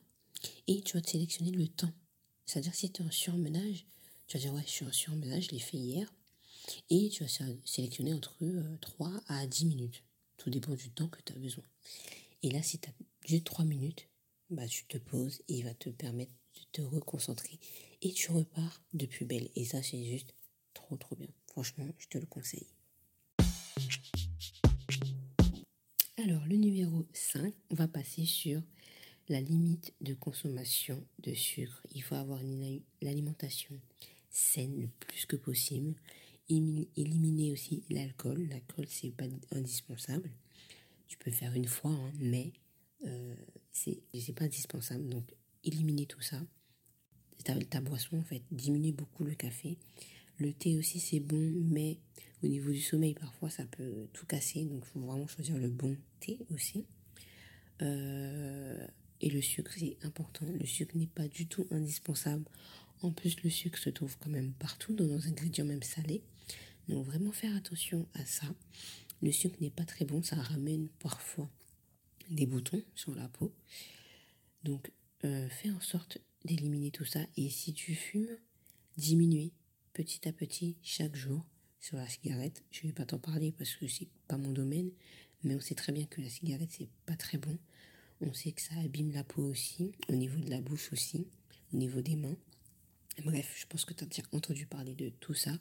et 0.68 0.82
tu 0.82 0.98
vas 0.98 1.02
te 1.02 1.10
sélectionner 1.10 1.52
le 1.52 1.68
temps. 1.68 1.92
C'est-à-dire 2.46 2.76
si 2.76 2.92
tu 2.92 3.02
es 3.02 3.06
en 3.06 3.12
surmenage, 3.12 3.88
tu 4.28 4.38
vas 4.38 4.44
dire 4.44 4.54
ouais, 4.54 4.64
je 4.66 4.72
suis 4.72 4.86
en 4.86 4.92
surmenage, 4.92 5.46
je 5.46 5.52
l'ai 5.52 5.60
fait 5.60 5.78
hier. 5.78 6.14
Et 6.92 7.10
tu 7.10 7.24
vas 7.24 7.30
sélectionner 7.66 8.14
entre 8.14 8.38
3 8.80 9.10
euh, 9.10 9.20
à 9.28 9.48
10 9.48 9.66
minutes. 9.66 10.04
Tout 10.42 10.50
dépend 10.50 10.74
du 10.74 10.90
temps 10.90 11.08
que 11.08 11.22
tu 11.22 11.34
as 11.34 11.36
besoin. 11.36 11.64
Et 12.42 12.50
là, 12.50 12.64
si 12.64 12.80
tu 12.80 12.90
as 12.90 12.94
juste 13.28 13.44
3 13.44 13.64
minutes, 13.64 14.10
bah, 14.50 14.68
tu 14.68 14.86
te 14.86 14.98
poses 14.98 15.44
et 15.48 15.60
il 15.60 15.64
va 15.64 15.76
te 15.76 15.92
permettre 15.92 16.32
de 16.56 16.62
te 16.72 16.82
reconcentrer. 16.82 17.60
Et 18.02 18.12
tu 18.12 18.32
repars 18.32 18.82
de 18.94 19.06
plus 19.06 19.26
belle. 19.26 19.52
Et 19.56 19.66
ça, 19.66 19.84
c'est 19.84 20.04
juste 20.04 20.34
trop, 20.74 20.98
trop 20.98 21.16
bien. 21.16 21.28
Franchement, 21.46 21.88
je 22.00 22.08
te 22.08 22.18
le 22.18 22.26
conseille. 22.26 22.66
Alors, 26.18 26.44
le 26.48 26.56
numéro 26.56 27.06
5, 27.14 27.54
on 27.70 27.76
va 27.76 27.88
passer 27.88 28.26
sur 28.26 28.64
la 29.30 29.42
limite 29.42 29.94
de 30.02 30.16
consommation 30.16 31.06
de 31.20 31.36
sucre. 31.36 31.86
Il 31.94 32.02
faut 32.02 32.16
avoir 32.16 32.42
une 32.42 32.82
alimentation 33.04 33.80
saine 34.32 34.82
le 34.82 34.88
plus 34.88 35.28
que 35.28 35.36
possible. 35.36 35.94
Éliminer 36.98 37.52
aussi 37.52 37.84
l'alcool. 37.90 38.48
L'alcool, 38.50 38.86
c'est 38.88 39.12
pas 39.12 39.26
indispensable. 39.52 40.32
Tu 41.08 41.18
peux 41.18 41.32
faire 41.32 41.54
une 41.54 41.68
fois, 41.68 41.92
hein, 41.92 42.12
mais 42.20 42.54
euh, 43.06 43.36
c'est 43.72 44.34
pas 44.36 44.46
indispensable. 44.46 45.08
Donc, 45.10 45.34
éliminer 45.64 46.06
tout 46.06 46.22
ça. 46.22 46.42
ta, 47.44 47.56
ta 47.56 47.82
boisson 47.82 48.18
en 48.18 48.24
fait. 48.24 48.44
Diminue 48.52 48.92
beaucoup 48.92 49.24
le 49.24 49.36
café. 49.36 49.78
Le 50.38 50.54
thé 50.54 50.78
aussi 50.78 51.00
c'est 51.00 51.20
bon, 51.20 51.54
mais 51.70 52.00
au 52.42 52.48
niveau 52.48 52.72
du 52.72 52.82
sommeil 52.82 53.14
parfois 53.14 53.50
ça 53.50 53.66
peut 53.66 54.08
tout 54.12 54.26
casser, 54.26 54.66
donc 54.66 54.84
il 54.88 54.90
faut 54.90 55.00
vraiment 55.00 55.28
choisir 55.28 55.58
le 55.58 55.70
bon 55.70 55.96
thé 56.20 56.40
aussi. 56.50 56.86
Euh, 57.82 58.88
et 59.20 59.30
le 59.30 59.42
sucre 59.42 59.72
c'est 59.78 59.98
important. 60.04 60.46
Le 60.48 60.66
sucre 60.66 60.98
n'est 60.98 61.06
pas 61.08 61.28
du 61.28 61.48
tout 61.48 61.68
indispensable. 61.70 62.46
En 63.04 63.12
plus 63.12 63.42
le 63.44 63.50
sucre 63.50 63.78
se 63.78 63.92
trouve 63.92 64.18
quand 64.18 64.30
même 64.30 64.54
partout 64.54 64.94
dans 64.94 65.06
nos 65.06 65.28
ingrédients 65.28 65.66
même 65.66 65.84
salés. 65.84 66.24
Donc 66.92 67.06
vraiment 67.06 67.32
faire 67.32 67.56
attention 67.56 68.06
à 68.16 68.26
ça. 68.26 68.46
Le 69.22 69.32
sucre 69.32 69.56
n'est 69.62 69.70
pas 69.70 69.86
très 69.86 70.04
bon, 70.04 70.22
ça 70.22 70.36
ramène 70.36 70.90
parfois 71.00 71.50
des 72.30 72.46
boutons 72.46 72.84
sur 72.96 73.16
la 73.16 73.30
peau. 73.30 73.54
Donc 74.64 74.92
euh, 75.24 75.48
fais 75.48 75.72
en 75.72 75.80
sorte 75.80 76.18
d'éliminer 76.44 76.92
tout 76.92 77.06
ça. 77.06 77.22
Et 77.38 77.50
si 77.50 77.74
tu 77.74 77.96
fumes, 77.96 78.38
diminue 78.98 79.52
petit 79.94 80.28
à 80.28 80.34
petit 80.34 80.76
chaque 80.82 81.16
jour 81.16 81.46
sur 81.80 81.96
la 81.96 82.10
cigarette. 82.10 82.62
Je 82.72 82.82
ne 82.84 82.88
vais 82.88 82.94
pas 82.94 83.06
t'en 83.06 83.20
parler 83.20 83.54
parce 83.54 83.74
que 83.76 83.88
c'est 83.88 84.10
pas 84.28 84.38
mon 84.38 84.52
domaine, 84.52 84.92
mais 85.44 85.56
on 85.56 85.62
sait 85.62 85.76
très 85.76 85.94
bien 85.94 86.06
que 86.06 86.20
la 86.20 86.30
cigarette 86.30 86.72
c'est 86.72 86.90
pas 87.06 87.16
très 87.16 87.38
bon. 87.38 87.58
On 88.20 88.34
sait 88.34 88.52
que 88.52 88.62
ça 88.62 88.76
abîme 88.84 89.14
la 89.14 89.24
peau 89.24 89.44
aussi, 89.44 89.94
au 90.10 90.16
niveau 90.16 90.40
de 90.42 90.50
la 90.50 90.60
bouche 90.60 90.92
aussi, 90.92 91.26
au 91.74 91.78
niveau 91.78 92.02
des 92.02 92.18
mains. 92.18 92.38
Bref, 93.24 93.56
je 93.58 93.66
pense 93.66 93.86
que 93.86 93.94
tu 93.94 94.04
as 94.04 94.08
déjà 94.08 94.24
entendu 94.34 94.66
parler 94.66 94.94
de 94.94 95.10
tout 95.22 95.34
ça. 95.34 95.58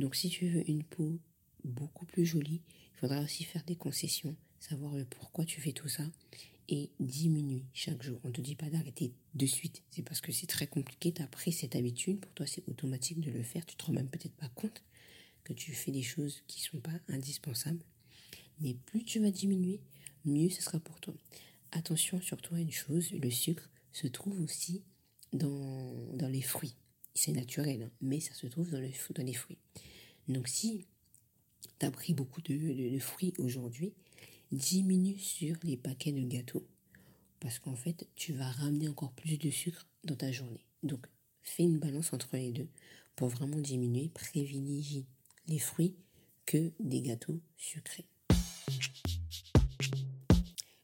Donc 0.00 0.16
si 0.16 0.30
tu 0.30 0.48
veux 0.48 0.68
une 0.68 0.82
peau 0.82 1.20
beaucoup 1.62 2.06
plus 2.06 2.24
jolie, 2.24 2.62
il 2.94 2.98
faudra 2.98 3.20
aussi 3.20 3.44
faire 3.44 3.64
des 3.64 3.76
concessions, 3.76 4.34
savoir 4.58 4.94
le 4.96 5.04
pourquoi 5.04 5.44
tu 5.44 5.60
fais 5.60 5.72
tout 5.72 5.88
ça 5.88 6.04
et 6.70 6.90
diminuer 7.00 7.64
chaque 7.74 8.02
jour. 8.02 8.18
On 8.24 8.28
ne 8.28 8.32
te 8.32 8.40
dit 8.40 8.54
pas 8.54 8.70
d'arrêter 8.70 9.12
de 9.34 9.46
suite. 9.46 9.82
C'est 9.90 10.02
parce 10.02 10.22
que 10.22 10.32
c'est 10.32 10.46
très 10.46 10.66
compliqué. 10.66 11.12
Tu 11.12 11.20
as 11.20 11.26
pris 11.26 11.52
cette 11.52 11.76
habitude. 11.76 12.20
Pour 12.20 12.32
toi, 12.32 12.46
c'est 12.46 12.66
automatique 12.66 13.20
de 13.20 13.30
le 13.30 13.42
faire. 13.42 13.66
Tu 13.66 13.76
te 13.76 13.84
rends 13.84 13.92
même 13.92 14.08
peut-être 14.08 14.36
pas 14.36 14.48
compte 14.48 14.82
que 15.44 15.52
tu 15.52 15.72
fais 15.74 15.90
des 15.90 16.02
choses 16.02 16.42
qui 16.46 16.60
ne 16.60 16.64
sont 16.64 16.80
pas 16.80 16.98
indispensables. 17.08 17.84
Mais 18.60 18.74
plus 18.86 19.04
tu 19.04 19.18
vas 19.18 19.30
diminuer, 19.30 19.80
mieux 20.24 20.48
ce 20.48 20.62
sera 20.62 20.80
pour 20.80 20.98
toi. 21.00 21.14
Attention 21.72 22.20
surtout 22.20 22.54
à 22.54 22.60
une 22.60 22.72
chose, 22.72 23.12
le 23.12 23.30
sucre 23.30 23.68
se 23.92 24.06
trouve 24.06 24.40
aussi 24.40 24.82
dans, 25.32 26.14
dans 26.14 26.28
les 26.28 26.42
fruits. 26.42 26.76
C'est 27.14 27.32
naturel, 27.32 27.82
hein, 27.82 27.90
mais 28.00 28.20
ça 28.20 28.34
se 28.34 28.46
trouve 28.46 28.70
dans, 28.70 28.80
le, 28.80 28.90
dans 29.14 29.24
les 29.24 29.34
fruits. 29.34 29.58
Donc 30.30 30.48
si 30.48 30.86
tu 31.78 31.86
as 31.86 31.90
pris 31.90 32.14
beaucoup 32.14 32.40
de, 32.40 32.98
fruits 32.98 33.34
aujourd'hui, 33.38 33.92
diminue 34.52 35.18
sur 35.18 35.56
les 35.62 35.76
paquets 35.76 36.12
de 36.12 36.22
gâteaux. 36.22 36.66
Parce 37.40 37.58
qu'en 37.58 37.74
fait, 37.74 38.08
tu 38.16 38.32
vas 38.32 38.50
ramener 38.50 38.88
encore 38.88 39.12
plus 39.12 39.38
de 39.38 39.50
sucre 39.50 39.86
dans 40.04 40.14
ta 40.14 40.30
journée. 40.30 40.64
Donc, 40.82 41.06
fais 41.42 41.62
une 41.62 41.78
balance 41.78 42.12
entre 42.12 42.36
les 42.36 42.52
deux 42.52 42.68
pour 43.16 43.28
vraiment 43.28 43.58
diminuer. 43.58 44.08
Privilégie 44.08 45.06
les 45.46 45.58
fruits 45.58 45.94
que 46.46 46.72
des 46.78 47.00
gâteaux 47.00 47.40
sucrés. 47.56 48.06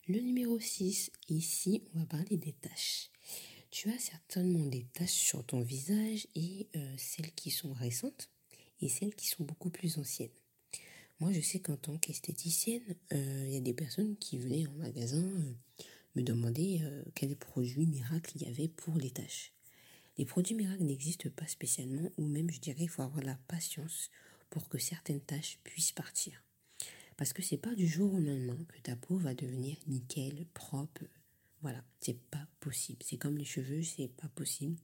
Le 0.08 0.20
numéro 0.20 0.58
6, 0.58 1.10
ici, 1.28 1.82
on 1.94 1.98
va 1.98 2.06
parler 2.06 2.36
des 2.36 2.52
taches. 2.52 3.10
Tu 3.70 3.90
as 3.90 3.98
certainement 3.98 4.64
des 4.66 4.84
taches 4.94 5.10
sur 5.10 5.44
ton 5.44 5.60
visage 5.60 6.26
et 6.34 6.68
euh, 6.76 6.94
celles 6.96 7.32
qui 7.32 7.50
sont 7.50 7.72
récentes 7.72 8.30
et 8.80 8.88
celles 8.88 9.14
qui 9.14 9.28
sont 9.28 9.44
beaucoup 9.44 9.70
plus 9.70 9.98
anciennes. 9.98 10.30
Moi, 11.20 11.32
je 11.32 11.40
sais 11.40 11.60
qu'en 11.60 11.76
tant 11.76 11.96
qu'esthéticienne, 11.96 12.94
euh, 13.12 13.44
il 13.46 13.52
y 13.52 13.56
a 13.56 13.60
des 13.60 13.72
personnes 13.72 14.16
qui 14.16 14.38
venaient 14.38 14.66
en 14.66 14.72
magasin 14.72 15.24
euh, 15.24 15.54
me 16.14 16.22
demander 16.22 16.80
euh, 16.82 17.02
quels 17.14 17.36
produits 17.36 17.86
miracles 17.86 18.32
il 18.34 18.42
y 18.42 18.46
avait 18.46 18.68
pour 18.68 18.96
les 18.96 19.10
tâches. 19.10 19.52
Les 20.18 20.26
produits 20.26 20.54
miracles 20.54 20.84
n'existent 20.84 21.30
pas 21.30 21.46
spécialement, 21.46 22.10
ou 22.18 22.26
même, 22.26 22.50
je 22.50 22.60
dirais, 22.60 22.84
il 22.84 22.88
faut 22.88 23.02
avoir 23.02 23.24
la 23.24 23.38
patience 23.48 24.10
pour 24.50 24.68
que 24.68 24.78
certaines 24.78 25.20
tâches 25.20 25.58
puissent 25.64 25.92
partir. 25.92 26.42
Parce 27.16 27.32
que 27.32 27.42
c'est 27.42 27.56
pas 27.56 27.74
du 27.74 27.86
jour 27.86 28.12
au 28.12 28.18
lendemain 28.18 28.58
que 28.68 28.80
ta 28.80 28.94
peau 28.94 29.16
va 29.16 29.34
devenir 29.34 29.76
nickel, 29.86 30.46
propre. 30.52 31.04
Voilà, 31.62 31.82
c'est 32.00 32.20
pas 32.30 32.46
possible. 32.60 32.98
C'est 33.02 33.16
comme 33.16 33.38
les 33.38 33.44
cheveux, 33.44 33.82
c'est 33.82 34.08
pas 34.08 34.28
possible. 34.28 34.76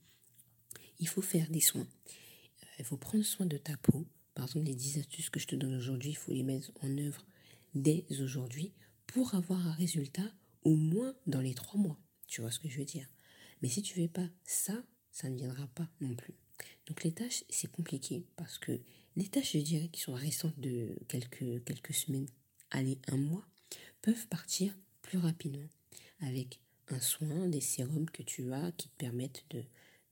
Il 0.99 1.09
faut 1.09 1.23
faire 1.23 1.51
des 1.51 1.61
soins. 1.61 1.87
Il 2.79 2.85
faut 2.85 2.97
prendre 2.97 3.25
soin 3.25 3.47
de 3.47 3.59
ta 3.59 3.77
peau 3.77 4.07
par 4.35 4.47
exemple, 4.47 4.67
les 4.67 4.75
10 4.75 4.99
astuces 4.99 5.31
que 5.31 5.41
je 5.41 5.47
te 5.47 5.57
donne 5.57 5.75
aujourd'hui, 5.75 6.11
il 6.11 6.17
faut 6.17 6.33
les 6.33 6.43
mettre 6.43 6.73
en 6.81 6.99
œuvre 6.99 7.25
dès 7.75 8.05
aujourd'hui 8.21 8.73
pour 9.07 9.35
avoir 9.35 9.67
un 9.67 9.73
résultat 9.73 10.33
au 10.63 10.75
moins 10.75 11.15
dans 11.27 11.41
les 11.41 11.55
3 11.55 11.81
mois. 11.81 11.99
Tu 12.29 12.41
vois 12.41 12.51
ce 12.51 12.59
que 12.59 12.69
je 12.69 12.79
veux 12.79 12.85
dire? 12.85 13.07
Mais 13.61 13.69
si 13.69 13.83
tu 13.83 13.99
ne 13.99 14.05
fais 14.05 14.13
pas 14.13 14.29
ça, 14.45 14.83
ça 15.11 15.29
ne 15.29 15.37
viendra 15.37 15.67
pas 15.69 15.89
non 16.01 16.15
plus. 16.15 16.35
Donc 16.87 17.05
les 17.05 17.13
tâches, 17.13 17.45
c'est 17.51 17.71
compliqué 17.71 18.25
parce 18.37 18.59
que 18.59 18.81
les 19.17 19.29
tâches, 19.29 19.53
je 19.53 19.59
dirais, 19.59 19.89
qui 19.89 20.01
sont 20.01 20.15
récentes 20.15 20.59
de 20.59 20.97
quelques, 21.09 21.63
quelques 21.65 21.95
semaines, 21.95 22.29
allez, 22.71 22.99
un 23.09 23.19
mois, 23.19 23.47
peuvent 24.01 24.27
partir 24.29 24.75
plus 25.03 25.19
rapidement 25.19 25.69
avec 26.21 26.61
un 26.89 27.01
soin, 27.01 27.49
des 27.49 27.61
sérums 27.61 28.11
que 28.11 28.23
tu 28.23 28.53
as 28.53 28.73
qui 28.73 28.89
te 28.89 28.97
permettent 28.97 29.45
de, 29.51 29.63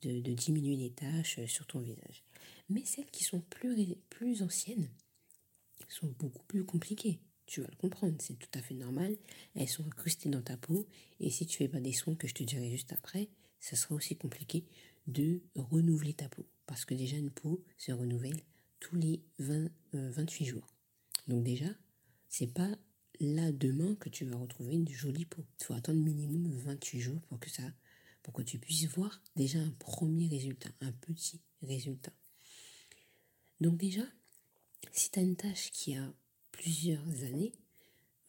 de 0.02 0.32
diminuer 0.32 0.76
les 0.76 0.90
tâches 0.90 1.44
sur 1.46 1.66
ton 1.66 1.80
visage. 1.80 2.24
Mais 2.68 2.84
celles 2.84 3.10
qui 3.10 3.24
sont 3.24 3.40
plus, 3.40 3.96
plus 4.08 4.42
anciennes 4.42 4.90
sont 5.90 6.14
beaucoup 6.18 6.44
plus 6.44 6.64
compliquées. 6.64 7.20
Tu 7.46 7.60
vas 7.60 7.68
le 7.68 7.76
comprendre, 7.76 8.16
c'est 8.20 8.38
tout 8.38 8.58
à 8.58 8.62
fait 8.62 8.74
normal. 8.74 9.16
Elles 9.56 9.68
sont 9.68 9.84
incrustées 9.84 10.28
dans 10.28 10.42
ta 10.42 10.56
peau. 10.56 10.86
Et 11.18 11.30
si 11.30 11.46
tu 11.46 11.58
fais 11.58 11.68
pas 11.68 11.80
des 11.80 11.92
soins 11.92 12.14
que 12.14 12.28
je 12.28 12.34
te 12.34 12.42
dirai 12.42 12.70
juste 12.70 12.92
après, 12.92 13.28
ça 13.58 13.76
sera 13.76 13.94
aussi 13.94 14.16
compliqué 14.16 14.64
de 15.06 15.42
renouveler 15.56 16.14
ta 16.14 16.28
peau. 16.28 16.46
Parce 16.66 16.84
que 16.84 16.94
déjà, 16.94 17.16
une 17.16 17.30
peau 17.30 17.64
se 17.76 17.90
renouvelle 17.92 18.40
tous 18.78 18.94
les 18.96 19.20
20, 19.40 19.68
28 19.92 20.44
euh, 20.44 20.48
jours. 20.48 20.66
Donc 21.26 21.42
déjà, 21.42 21.68
c'est 22.28 22.52
pas 22.52 22.70
là 23.18 23.50
demain 23.52 23.96
que 23.96 24.08
tu 24.08 24.24
vas 24.24 24.36
retrouver 24.36 24.74
une 24.74 24.88
jolie 24.88 25.26
peau. 25.26 25.44
Il 25.60 25.64
faut 25.64 25.74
attendre 25.74 25.98
minimum 25.98 26.48
28 26.48 27.00
jours 27.00 27.20
pour 27.22 27.40
que 27.40 27.50
ça, 27.50 27.64
pour 28.22 28.34
que 28.34 28.42
tu 28.42 28.58
puisses 28.58 28.86
voir 28.86 29.22
déjà 29.36 29.58
un 29.58 29.70
premier 29.78 30.28
résultat, 30.28 30.70
un 30.80 30.92
petit 30.92 31.40
résultat. 31.62 32.12
Donc 33.60 33.76
déjà, 33.76 34.04
si 34.92 35.10
tu 35.10 35.18
as 35.18 35.22
une 35.22 35.36
tâche 35.36 35.70
qui 35.70 35.96
a 35.96 36.12
plusieurs 36.52 37.24
années, 37.24 37.52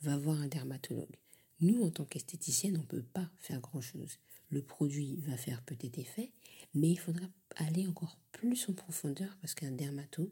va 0.01 0.17
voir 0.17 0.39
un 0.39 0.47
dermatologue. 0.47 1.15
Nous, 1.61 1.83
en 1.83 1.91
tant 1.91 2.05
qu'esthéticienne, 2.05 2.77
on 2.77 2.81
ne 2.81 2.85
peut 2.85 3.03
pas 3.03 3.29
faire 3.39 3.61
grand-chose. 3.61 4.17
Le 4.49 4.61
produit 4.61 5.17
va 5.21 5.37
faire 5.37 5.61
peut-être 5.63 5.99
effet, 5.99 6.31
mais 6.73 6.89
il 6.89 6.99
faudra 6.99 7.27
aller 7.55 7.87
encore 7.87 8.17
plus 8.31 8.67
en 8.67 8.73
profondeur 8.73 9.37
parce 9.41 9.53
qu'un 9.53 9.71
dermato 9.71 10.31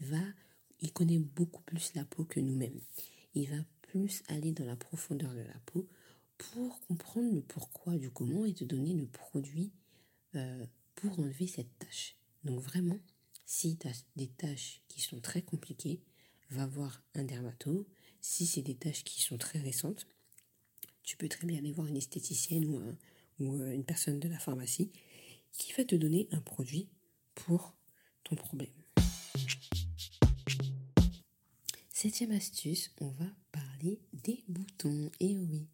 va, 0.00 0.22
il 0.80 0.92
connaît 0.92 1.18
beaucoup 1.18 1.62
plus 1.62 1.94
la 1.94 2.04
peau 2.04 2.24
que 2.24 2.40
nous-mêmes. 2.40 2.80
Il 3.34 3.50
va 3.50 3.62
plus 3.82 4.22
aller 4.28 4.52
dans 4.52 4.64
la 4.64 4.76
profondeur 4.76 5.34
de 5.34 5.40
la 5.42 5.58
peau 5.66 5.86
pour 6.52 6.80
comprendre 6.86 7.32
le 7.32 7.42
pourquoi 7.42 7.96
du 7.96 8.10
comment 8.10 8.44
et 8.44 8.54
te 8.54 8.64
donner 8.64 8.94
le 8.94 9.06
produit 9.06 9.72
euh, 10.34 10.66
pour 10.94 11.18
enlever 11.18 11.46
cette 11.46 11.78
tâche. 11.78 12.16
Donc 12.44 12.60
vraiment, 12.60 12.98
si 13.46 13.76
tu 13.76 13.88
as 13.88 14.04
des 14.16 14.28
tâches 14.28 14.82
qui 14.88 15.00
sont 15.00 15.20
très 15.20 15.42
compliquées, 15.42 16.00
va 16.50 16.66
voir 16.66 17.02
un 17.14 17.24
dermato. 17.24 17.86
Si 18.20 18.46
c'est 18.46 18.62
des 18.62 18.76
tâches 18.76 19.04
qui 19.04 19.20
sont 19.22 19.38
très 19.38 19.58
récentes, 19.58 20.06
tu 21.02 21.16
peux 21.16 21.28
très 21.28 21.46
bien 21.46 21.58
aller 21.58 21.72
voir 21.72 21.86
une 21.86 21.96
esthéticienne 21.96 22.66
ou, 22.66 23.56
euh, 23.60 23.72
une 23.72 23.84
personne 23.84 24.20
de 24.20 24.28
la 24.28 24.38
pharmacie 24.38 24.90
qui 25.52 25.72
va 25.72 25.84
te 25.84 25.94
donner 25.94 26.28
un 26.32 26.40
produit 26.40 26.88
pour 27.34 27.74
ton 28.24 28.36
problème. 28.36 28.72
Septième 31.92 32.32
astuce, 32.32 32.90
on 33.00 33.08
va 33.08 33.26
parler 33.52 33.63
des 34.12 34.44
boutons. 34.48 35.10
Et 35.20 35.36
oui, 35.36 35.66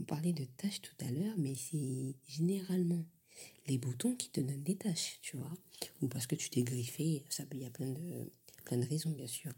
on 0.00 0.04
parlait 0.04 0.32
de 0.32 0.44
tâches 0.44 0.80
tout 0.80 1.04
à 1.04 1.10
l'heure, 1.10 1.34
mais 1.36 1.54
c'est 1.54 2.14
généralement 2.26 3.04
les 3.66 3.78
boutons 3.78 4.14
qui 4.16 4.30
te 4.30 4.40
donnent 4.40 4.62
des 4.62 4.76
tâches, 4.76 5.18
tu 5.22 5.36
vois. 5.36 5.52
Ou 6.00 6.08
parce 6.08 6.26
que 6.26 6.34
tu 6.34 6.50
t'es 6.50 6.62
griffé, 6.62 7.24
ça, 7.28 7.44
il 7.52 7.60
y 7.60 7.66
a 7.66 7.70
plein 7.70 7.88
de, 7.88 8.30
plein 8.64 8.78
de 8.78 8.86
raisons, 8.86 9.10
bien 9.10 9.26
sûr. 9.26 9.52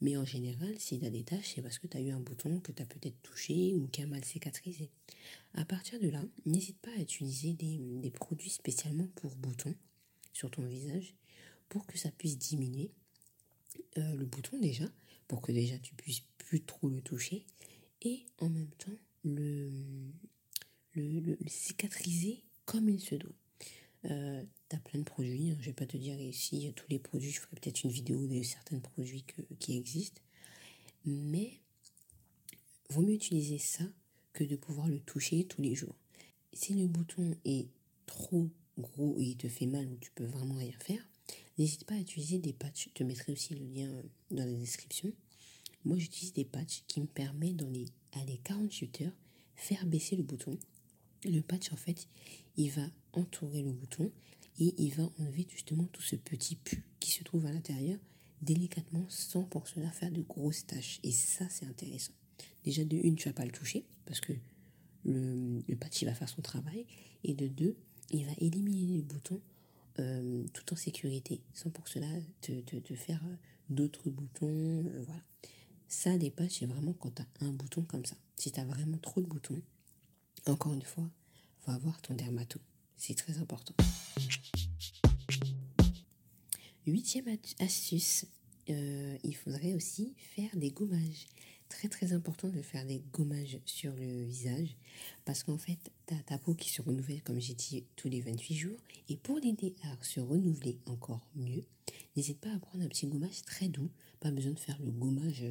Mais 0.00 0.16
en 0.16 0.24
général, 0.24 0.78
s'il 0.78 1.02
y 1.02 1.06
a 1.06 1.10
des 1.10 1.24
tâches, 1.24 1.52
c'est 1.54 1.62
parce 1.62 1.78
que 1.78 1.86
tu 1.86 1.96
as 1.96 2.00
eu 2.00 2.10
un 2.10 2.20
bouton 2.20 2.60
que 2.60 2.72
tu 2.72 2.82
as 2.82 2.86
peut-être 2.86 3.20
touché 3.22 3.74
ou 3.74 3.86
qui 3.88 4.02
a 4.02 4.06
mal 4.06 4.24
cicatrisé. 4.24 4.90
À 5.54 5.64
partir 5.64 5.98
de 6.00 6.08
là, 6.08 6.22
n'hésite 6.44 6.78
pas 6.78 6.90
à 6.90 7.00
utiliser 7.00 7.54
des, 7.54 7.78
des, 7.78 8.10
produits 8.10 8.50
spécialement 8.50 9.08
pour 9.14 9.34
boutons 9.36 9.74
sur 10.32 10.50
ton 10.50 10.66
visage 10.66 11.14
pour 11.68 11.86
que 11.86 11.96
ça 11.96 12.10
puisse 12.10 12.38
diminuer 12.38 12.90
euh, 13.98 14.14
le 14.14 14.26
bouton 14.26 14.58
déjà, 14.58 14.84
pour 15.26 15.40
que 15.40 15.52
déjà 15.52 15.78
tu 15.78 15.94
puisses 15.94 16.22
trop 16.64 16.88
le 16.88 17.00
toucher 17.00 17.44
et 18.02 18.24
en 18.38 18.48
même 18.48 18.70
temps 18.78 18.92
le, 19.24 19.70
cicatriser 21.46 22.44
comme 22.64 22.88
il 22.88 23.00
se 23.00 23.14
doit. 23.14 23.32
Euh, 24.06 24.42
tu 24.68 24.76
as 24.76 24.78
plein 24.80 25.00
de 25.00 25.04
produits, 25.04 25.50
hein. 25.50 25.56
je 25.60 25.66
vais 25.66 25.72
pas 25.72 25.86
te 25.86 25.96
dire 25.96 26.20
ici 26.20 26.70
tous 26.76 26.86
les 26.90 26.98
produits, 26.98 27.30
je 27.30 27.40
ferai 27.40 27.56
peut-être 27.56 27.84
une 27.84 27.90
vidéo 27.90 28.26
de 28.26 28.42
certains 28.42 28.78
produits 28.78 29.24
qui 29.58 29.76
existent, 29.76 30.20
mais 31.06 31.60
vaut 32.90 33.02
mieux 33.02 33.14
utiliser 33.14 33.58
ça 33.58 33.84
que 34.32 34.44
de 34.44 34.56
pouvoir 34.56 34.88
le 34.88 35.00
toucher 35.00 35.44
tous 35.44 35.62
les 35.62 35.74
jours. 35.74 35.96
Si 36.52 36.74
le 36.74 36.86
bouton 36.86 37.34
est 37.44 37.68
trop 38.06 38.50
gros 38.78 39.18
et 39.18 39.24
il 39.24 39.36
te 39.36 39.48
fait 39.48 39.66
mal 39.66 39.88
ou 39.88 39.96
tu 39.96 40.10
peux 40.14 40.24
vraiment 40.24 40.56
rien 40.56 40.72
faire, 40.80 41.08
n'hésite 41.58 41.84
pas 41.84 41.94
à 41.94 41.98
utiliser 41.98 42.38
des 42.38 42.52
patchs. 42.52 42.88
Je 42.88 42.94
te 42.94 43.04
mettrai 43.04 43.32
aussi 43.32 43.54
le 43.54 43.64
lien 43.64 43.90
dans 44.30 44.44
la 44.44 44.52
description. 44.52 45.12
Moi, 45.84 45.98
j'utilise 45.98 46.32
des 46.32 46.44
patchs 46.44 46.82
qui 46.86 47.00
me 47.00 47.06
permettent, 47.06 47.56
dans 47.56 47.68
les, 47.68 47.86
à 48.12 48.24
les 48.24 48.38
48 48.38 49.02
heures, 49.02 49.16
faire 49.56 49.86
baisser 49.86 50.16
le 50.16 50.22
bouton. 50.22 50.58
Le 51.24 51.40
patch, 51.40 51.72
en 51.72 51.76
fait, 51.76 52.08
il 52.56 52.70
va 52.70 52.86
entourer 53.12 53.62
le 53.62 53.72
bouton 53.72 54.10
et 54.58 54.74
il 54.78 54.94
va 54.94 55.10
enlever 55.18 55.46
justement 55.50 55.84
tout 55.84 56.02
ce 56.02 56.16
petit 56.16 56.56
pu 56.56 56.84
qui 57.00 57.10
se 57.10 57.24
trouve 57.24 57.46
à 57.46 57.52
l'intérieur 57.52 57.98
délicatement 58.42 59.04
sans 59.08 59.42
pour 59.42 59.68
cela 59.68 59.90
faire 59.90 60.10
de 60.10 60.22
grosses 60.22 60.66
taches. 60.66 61.00
Et 61.02 61.12
ça, 61.12 61.48
c'est 61.48 61.66
intéressant. 61.66 62.12
Déjà, 62.64 62.84
de 62.84 62.96
une, 62.96 63.16
tu 63.16 63.28
vas 63.28 63.34
pas 63.34 63.44
le 63.44 63.52
toucher 63.52 63.86
parce 64.06 64.20
que 64.20 64.32
le, 65.04 65.62
le 65.66 65.76
patch, 65.76 66.02
il 66.02 66.06
va 66.06 66.14
faire 66.14 66.28
son 66.28 66.42
travail. 66.42 66.86
Et 67.24 67.34
de 67.34 67.46
deux, 67.46 67.76
il 68.10 68.24
va 68.24 68.32
éliminer 68.38 68.96
le 68.96 69.02
bouton 69.02 69.40
euh, 70.00 70.44
tout 70.52 70.72
en 70.72 70.76
sécurité, 70.76 71.40
sans 71.52 71.70
pour 71.70 71.86
cela 71.86 72.08
te, 72.40 72.52
te, 72.60 72.94
faire 72.94 73.22
euh, 73.24 73.36
d'autres 73.70 74.10
boutons. 74.10 74.84
Euh, 74.86 75.02
voilà. 75.04 75.22
Ça, 75.96 76.16
les 76.16 76.30
patchs, 76.30 76.58
c'est 76.58 76.66
vraiment 76.66 76.92
quand 76.92 77.14
tu 77.14 77.22
as 77.22 77.46
un 77.46 77.52
bouton 77.52 77.82
comme 77.84 78.04
ça. 78.04 78.16
Si 78.36 78.50
tu 78.50 78.58
as 78.58 78.64
vraiment 78.64 78.98
trop 78.98 79.20
de 79.20 79.26
boutons, 79.26 79.62
encore 80.44 80.74
une 80.74 80.82
fois, 80.82 81.08
va 81.66 81.78
voir 81.78 82.02
ton 82.02 82.14
dermato. 82.14 82.58
C'est 82.96 83.14
très 83.14 83.38
important. 83.38 83.74
Huitième 86.84 87.38
astuce, 87.60 88.26
il 88.66 89.36
faudrait 89.36 89.74
aussi 89.74 90.12
faire 90.18 90.50
des 90.56 90.72
gommages 90.72 91.26
très 91.74 91.88
très 91.88 92.12
important 92.12 92.48
de 92.48 92.62
faire 92.62 92.86
des 92.86 93.02
gommages 93.12 93.58
sur 93.64 93.92
le 93.96 94.22
visage 94.22 94.76
parce 95.24 95.42
qu'en 95.42 95.58
fait, 95.58 95.78
tu 96.06 96.14
as 96.14 96.22
ta 96.22 96.38
peau 96.38 96.54
qui 96.54 96.70
se 96.70 96.80
renouvelle, 96.80 97.20
comme 97.22 97.40
j'ai 97.40 97.54
dit, 97.54 97.84
tous 97.96 98.08
les 98.08 98.20
28 98.20 98.54
jours. 98.54 98.78
Et 99.08 99.16
pour 99.16 99.40
l'aider 99.40 99.74
à 99.82 100.04
se 100.04 100.20
renouveler 100.20 100.78
encore 100.86 101.26
mieux, 101.34 101.64
n'hésite 102.16 102.38
pas 102.38 102.52
à 102.54 102.58
prendre 102.60 102.84
un 102.84 102.88
petit 102.88 103.08
gommage 103.08 103.42
très 103.42 103.66
doux. 103.66 103.90
Pas 104.20 104.30
besoin 104.30 104.52
de 104.52 104.58
faire 104.60 104.80
le 104.80 104.92
gommage 104.92 105.44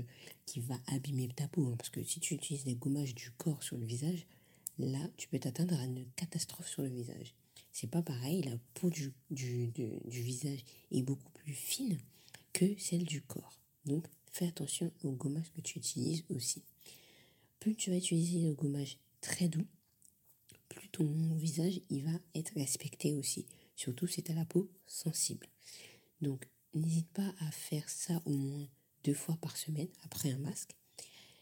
qui 0.45 0.61
va 0.61 0.79
abîmer 0.87 1.27
ta 1.35 1.49
peau 1.49 1.67
hein, 1.67 1.75
parce 1.77 1.89
que 1.89 2.01
si 2.03 2.21
tu 2.21 2.35
utilises 2.35 2.63
des 2.63 2.75
gommages 2.75 3.13
du 3.13 3.29
corps 3.31 3.61
sur 3.61 3.77
le 3.77 3.85
visage, 3.85 4.25
là, 4.79 5.05
tu 5.17 5.27
peux 5.27 5.39
t'atteindre 5.39 5.77
à 5.77 5.83
une 5.83 6.05
catastrophe 6.15 6.69
sur 6.69 6.83
le 6.83 6.89
visage. 6.89 7.35
C'est 7.73 7.89
pas 7.89 8.01
pareil, 8.01 8.43
la 8.43 8.57
peau 8.75 8.89
du, 8.89 9.11
du, 9.29 9.67
du 9.67 10.21
visage 10.21 10.63
est 10.91 11.01
beaucoup 11.01 11.31
plus 11.33 11.53
fine 11.53 11.97
que 12.53 12.77
celle 12.77 13.03
du 13.03 13.21
corps. 13.21 13.59
Donc, 13.85 14.07
fais 14.33 14.47
attention 14.47 14.91
au 15.03 15.11
gommage 15.11 15.51
que 15.55 15.61
tu 15.61 15.79
utilises 15.79 16.25
aussi. 16.29 16.63
Plus 17.59 17.75
tu 17.75 17.91
vas 17.91 17.97
utiliser 17.97 18.45
le 18.45 18.53
gommage 18.53 18.97
très 19.21 19.47
doux, 19.47 19.65
plus 20.67 20.89
ton 20.89 21.05
visage 21.35 21.79
il 21.89 22.03
va 22.03 22.19
être 22.35 22.53
respecté 22.55 23.13
aussi. 23.13 23.45
Surtout 23.75 24.07
si 24.07 24.23
tu 24.23 24.31
as 24.31 24.35
la 24.35 24.45
peau 24.45 24.69
sensible. 24.85 25.47
Donc 26.21 26.47
n'hésite 26.73 27.09
pas 27.09 27.33
à 27.39 27.51
faire 27.51 27.87
ça 27.89 28.21
au 28.25 28.31
moins 28.31 28.67
deux 29.03 29.13
fois 29.13 29.37
par 29.41 29.55
semaine 29.55 29.89
après 30.03 30.31
un 30.31 30.39
masque. 30.39 30.75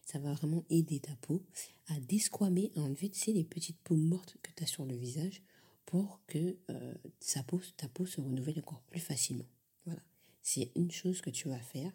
Ça 0.05 0.19
va 0.19 0.33
vraiment 0.33 0.65
aider 0.69 0.99
ta 0.99 1.15
peau 1.17 1.45
à 1.87 1.99
desquamer, 2.01 2.71
à 2.75 2.81
enlever 2.81 3.11
les 3.27 3.43
petites 3.43 3.79
peaux 3.79 3.95
mortes 3.95 4.35
que 4.41 4.51
tu 4.55 4.63
as 4.63 4.67
sur 4.67 4.85
le 4.85 4.95
visage 4.95 5.41
pour 5.85 6.19
que 6.27 6.57
euh, 6.69 6.93
sa 7.19 7.43
ta 7.77 7.87
peau 7.89 8.05
se 8.05 8.19
renouvelle 8.19 8.59
encore 8.59 8.81
plus 8.83 8.99
facilement. 8.99 9.47
Voilà. 9.85 10.01
C'est 10.41 10.71
une 10.75 10.91
chose 10.91 11.21
que 11.21 11.29
tu 11.29 11.47
vas 11.47 11.59
faire. 11.59 11.91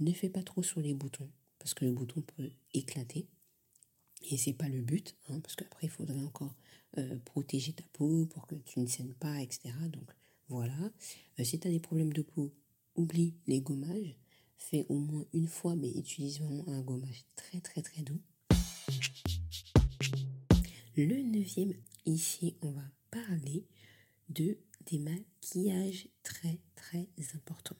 Ne 0.00 0.12
fais 0.12 0.28
pas 0.28 0.42
trop 0.42 0.62
sur 0.62 0.80
les 0.80 0.94
boutons, 0.94 1.28
parce 1.58 1.74
que 1.74 1.84
le 1.84 1.92
bouton 1.92 2.22
peut 2.22 2.50
éclater. 2.72 3.26
Et 4.30 4.36
c'est 4.36 4.52
pas 4.52 4.68
le 4.68 4.80
but, 4.80 5.16
hein, 5.28 5.40
parce 5.40 5.56
qu'après, 5.56 5.86
il 5.86 5.90
faudrait 5.90 6.20
encore 6.20 6.54
euh, 6.98 7.18
protéger 7.24 7.72
ta 7.72 7.84
peau 7.92 8.26
pour 8.26 8.46
que 8.46 8.54
tu 8.54 8.80
ne 8.80 8.86
saignes 8.86 9.14
pas, 9.14 9.40
etc. 9.40 9.74
Donc 9.90 10.08
voilà. 10.48 10.92
Euh, 11.38 11.44
si 11.44 11.58
tu 11.58 11.66
as 11.68 11.70
des 11.70 11.80
problèmes 11.80 12.12
de 12.12 12.22
peau, 12.22 12.52
oublie 12.94 13.34
les 13.46 13.60
gommages. 13.60 14.16
Fais 14.56 14.86
au 14.88 14.98
moins 14.98 15.24
une 15.32 15.46
fois, 15.46 15.76
mais 15.76 15.90
utilise 15.90 16.40
vraiment 16.40 16.68
un 16.68 16.80
gommage 16.80 17.24
très 17.36 17.60
très 17.60 17.80
très 17.80 18.02
doux. 18.02 18.20
Le 20.96 21.22
neuvième, 21.22 21.74
ici, 22.06 22.56
on 22.60 22.72
va 22.72 22.82
parler 23.10 23.66
de 24.30 24.58
des 24.86 24.98
maquillages 24.98 26.08
très 26.22 26.58
très 26.74 27.08
importants 27.34 27.76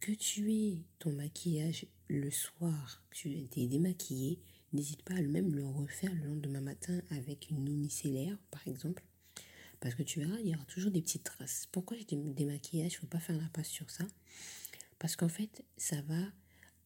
que 0.00 0.12
tu 0.12 0.52
aies 0.52 0.82
ton 0.98 1.12
maquillage 1.12 1.86
le 2.08 2.30
soir, 2.30 3.02
que 3.10 3.16
tu 3.16 3.32
été 3.32 3.66
démaquillé, 3.66 4.40
n'hésite 4.72 5.02
pas 5.02 5.14
à 5.14 5.20
même 5.20 5.54
le 5.54 5.66
refaire 5.66 6.12
le 6.14 6.24
lendemain 6.24 6.62
matin 6.62 7.00
avec 7.10 7.50
une 7.50 7.68
eau 7.68 7.76
micellaire, 7.76 8.38
par 8.50 8.66
exemple. 8.66 9.04
Parce 9.78 9.94
que 9.94 10.02
tu 10.02 10.20
verras, 10.20 10.38
il 10.40 10.48
y 10.48 10.54
aura 10.54 10.64
toujours 10.64 10.90
des 10.90 11.02
petites 11.02 11.24
traces. 11.24 11.66
Pourquoi 11.70 11.96
je 11.98 12.04
démaquillage 12.14 12.92
Il 12.92 12.96
ne 12.96 13.00
faut 13.00 13.06
pas 13.06 13.20
faire 13.20 13.36
la 13.36 13.48
passe 13.48 13.68
sur 13.68 13.90
ça. 13.90 14.06
Parce 14.98 15.16
qu'en 15.16 15.28
fait, 15.28 15.64
ça 15.76 16.00
va 16.02 16.20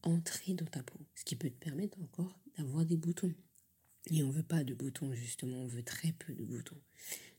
entrer 0.03 0.55
dans 0.55 0.67
ta 0.67 0.83
peau. 0.83 0.99
Ce 1.15 1.25
qui 1.25 1.35
peut 1.35 1.51
te 1.51 1.65
permettre 1.65 1.99
encore 2.01 2.39
d'avoir 2.57 2.85
des 2.85 2.97
boutons. 2.97 3.35
Et 4.11 4.23
on 4.23 4.31
veut 4.31 4.45
pas 4.45 4.65
de 4.65 4.75
boutons, 4.75 5.13
justement. 5.13 5.57
On 5.57 5.67
veut 5.67 5.83
très 5.83 6.13
peu 6.13 6.35
de 6.35 6.45
boutons. 6.45 6.81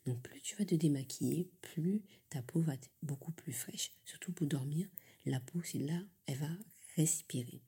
Donc, 0.05 0.21
plus 0.21 0.41
tu 0.41 0.55
vas 0.57 0.65
te 0.65 0.75
démaquiller, 0.75 1.49
plus 1.61 2.01
ta 2.29 2.41
peau 2.41 2.61
va 2.61 2.73
être 2.73 2.89
beaucoup 3.01 3.31
plus 3.31 3.53
fraîche. 3.53 3.91
Surtout 4.03 4.33
pour 4.33 4.47
dormir 4.47 4.87
la 5.25 5.39
peau, 5.39 5.61
c'est 5.63 5.79
là, 5.79 6.01
elle 6.27 6.37
va 6.37 6.49
respirer. 6.95 7.61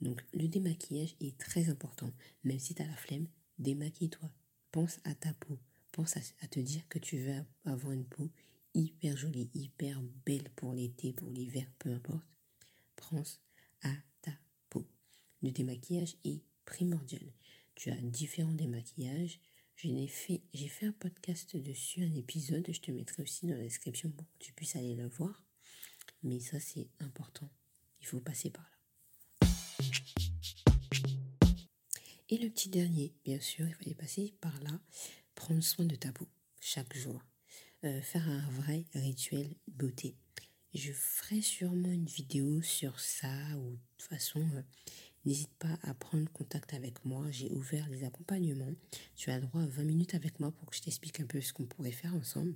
Donc 0.00 0.22
le 0.34 0.48
démaquillage 0.48 1.14
est 1.20 1.38
très 1.38 1.68
important. 1.68 2.12
Même 2.44 2.58
si 2.58 2.74
tu 2.74 2.82
as 2.82 2.86
la 2.86 2.96
flemme, 2.96 3.28
démaquille-toi. 3.58 4.30
Pense 4.70 5.00
à 5.04 5.14
ta 5.14 5.32
peau. 5.34 5.58
Pense 5.92 6.16
à, 6.16 6.48
te 6.48 6.58
dire 6.58 6.86
que 6.88 6.98
tu 6.98 7.18
veux 7.18 7.44
avoir 7.66 7.92
une 7.92 8.06
peau 8.06 8.30
hyper 8.74 9.16
jolie, 9.16 9.50
hyper 9.54 10.02
belle 10.24 10.50
pour 10.56 10.72
l'été, 10.72 11.12
pour 11.12 11.28
l'hiver, 11.28 11.70
peu 11.78 11.92
importe. 11.92 12.26
Pense 12.96 13.42
à 13.82 13.92
ta 14.22 14.32
peau. 14.70 14.86
Le 15.42 15.50
démaquillage 15.50 16.16
est 16.24 16.42
primordial. 16.64 17.22
Tu 17.74 17.90
as 17.90 17.96
différents 17.96 18.54
démaquillages. 18.54 19.38
J'ai 19.76 20.06
fait, 20.06 20.42
fait 20.54 20.86
un 20.86 20.92
podcast 20.92 21.56
dessus, 21.56 22.04
un 22.04 22.14
épisode. 22.14 22.66
Je 22.70 22.80
te 22.80 22.90
mettrai 22.90 23.22
aussi 23.22 23.46
dans 23.46 23.56
la 23.56 23.62
description 23.62 24.10
pour 24.10 24.26
que 24.26 24.44
tu 24.44 24.52
puisses 24.52 24.76
aller 24.76 24.94
le 24.94 25.08
voir. 25.08 25.44
Mais 26.22 26.40
ça, 26.40 26.60
c'est 26.60 26.88
important. 27.00 27.50
Il 28.00 28.06
faut 28.06 28.20
passer 28.20 28.50
par 28.50 28.62
là. 28.62 29.48
Et 32.28 32.38
le 32.38 32.48
petit 32.48 32.70
dernier, 32.70 33.12
bien 33.24 33.40
sûr, 33.40 33.68
il 33.68 33.74
fallait 33.74 33.94
passer 33.94 34.32
par 34.40 34.58
là. 34.62 34.80
Prendre 35.34 35.62
soin 35.62 35.84
de 35.84 35.96
ta 35.96 36.12
peau 36.12 36.26
chaque 36.60 36.96
jour. 36.96 37.20
Euh, 37.84 38.00
faire 38.00 38.26
un 38.28 38.48
vrai 38.52 38.86
rituel 38.94 39.54
beauté. 39.68 40.14
Je 40.72 40.92
ferai 40.92 41.42
sûrement 41.42 41.90
une 41.90 42.06
vidéo 42.06 42.62
sur 42.62 42.98
ça 43.00 43.28
ou 43.58 43.72
de 43.72 43.78
toute 43.98 44.08
façon, 44.08 44.40
euh, 44.54 44.62
n'hésite 45.26 45.52
pas 45.58 45.78
à 45.82 45.92
prendre 45.92 46.30
contact 46.32 46.72
avec 46.72 47.04
moi. 47.04 47.30
J'ai 47.30 47.50
ouvert 47.50 47.86
les 47.90 48.04
accompagnements. 48.04 48.72
Tu 49.14 49.30
as 49.30 49.38
droit 49.38 49.62
à 49.62 49.66
20 49.66 49.84
minutes 49.84 50.14
avec 50.14 50.40
moi 50.40 50.52
pour 50.52 50.70
que 50.70 50.76
je 50.76 50.80
t'explique 50.80 51.20
un 51.20 51.26
peu 51.26 51.40
ce 51.42 51.52
qu'on 51.52 51.66
pourrait 51.66 51.92
faire 51.92 52.14
ensemble. 52.14 52.54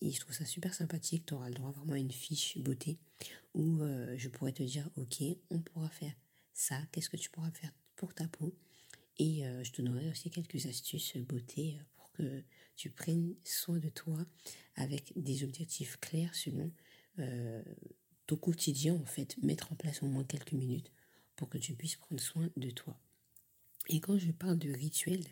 Et 0.00 0.10
je 0.10 0.20
trouve 0.20 0.34
ça 0.34 0.44
super 0.44 0.74
sympathique. 0.74 1.26
Tu 1.26 1.34
auras 1.34 1.48
le 1.48 1.54
droit 1.54 1.72
vraiment 1.72 1.94
à 1.94 1.98
une 1.98 2.12
fiche 2.12 2.58
beauté 2.58 2.98
où 3.54 3.80
euh, 3.80 4.14
je 4.18 4.28
pourrais 4.28 4.52
te 4.52 4.62
dire, 4.62 4.88
ok, 4.96 5.22
on 5.50 5.60
pourra 5.60 5.88
faire 5.88 6.14
ça. 6.52 6.80
Qu'est-ce 6.92 7.08
que 7.08 7.16
tu 7.16 7.30
pourras 7.30 7.50
faire 7.50 7.72
pour 7.96 8.14
ta 8.14 8.28
peau 8.28 8.54
Et 9.18 9.46
euh, 9.46 9.64
je 9.64 9.72
te 9.72 9.80
donnerai 9.82 10.10
aussi 10.10 10.30
quelques 10.30 10.66
astuces 10.66 11.16
beauté 11.16 11.78
euh, 11.78 11.84
pour 11.96 12.12
que 12.12 12.44
tu 12.76 12.90
prennes 12.90 13.34
soin 13.44 13.78
de 13.78 13.88
toi 13.88 14.26
avec 14.74 15.12
des 15.16 15.44
objectifs 15.44 15.98
clairs 15.98 16.34
selon 16.34 16.70
ton 18.26 18.36
quotidien, 18.36 18.94
en 18.94 19.06
fait. 19.06 19.42
Mettre 19.42 19.72
en 19.72 19.76
place 19.76 20.02
au 20.02 20.06
moins 20.06 20.24
quelques 20.24 20.52
minutes 20.52 20.92
pour 21.34 21.48
que 21.48 21.56
tu 21.56 21.74
puisses 21.74 21.96
prendre 21.96 22.20
soin 22.20 22.50
de 22.56 22.70
toi. 22.70 23.00
Et 23.88 24.00
quand 24.00 24.18
je 24.18 24.32
parle 24.32 24.58
de 24.58 24.70
rituel, 24.70 25.24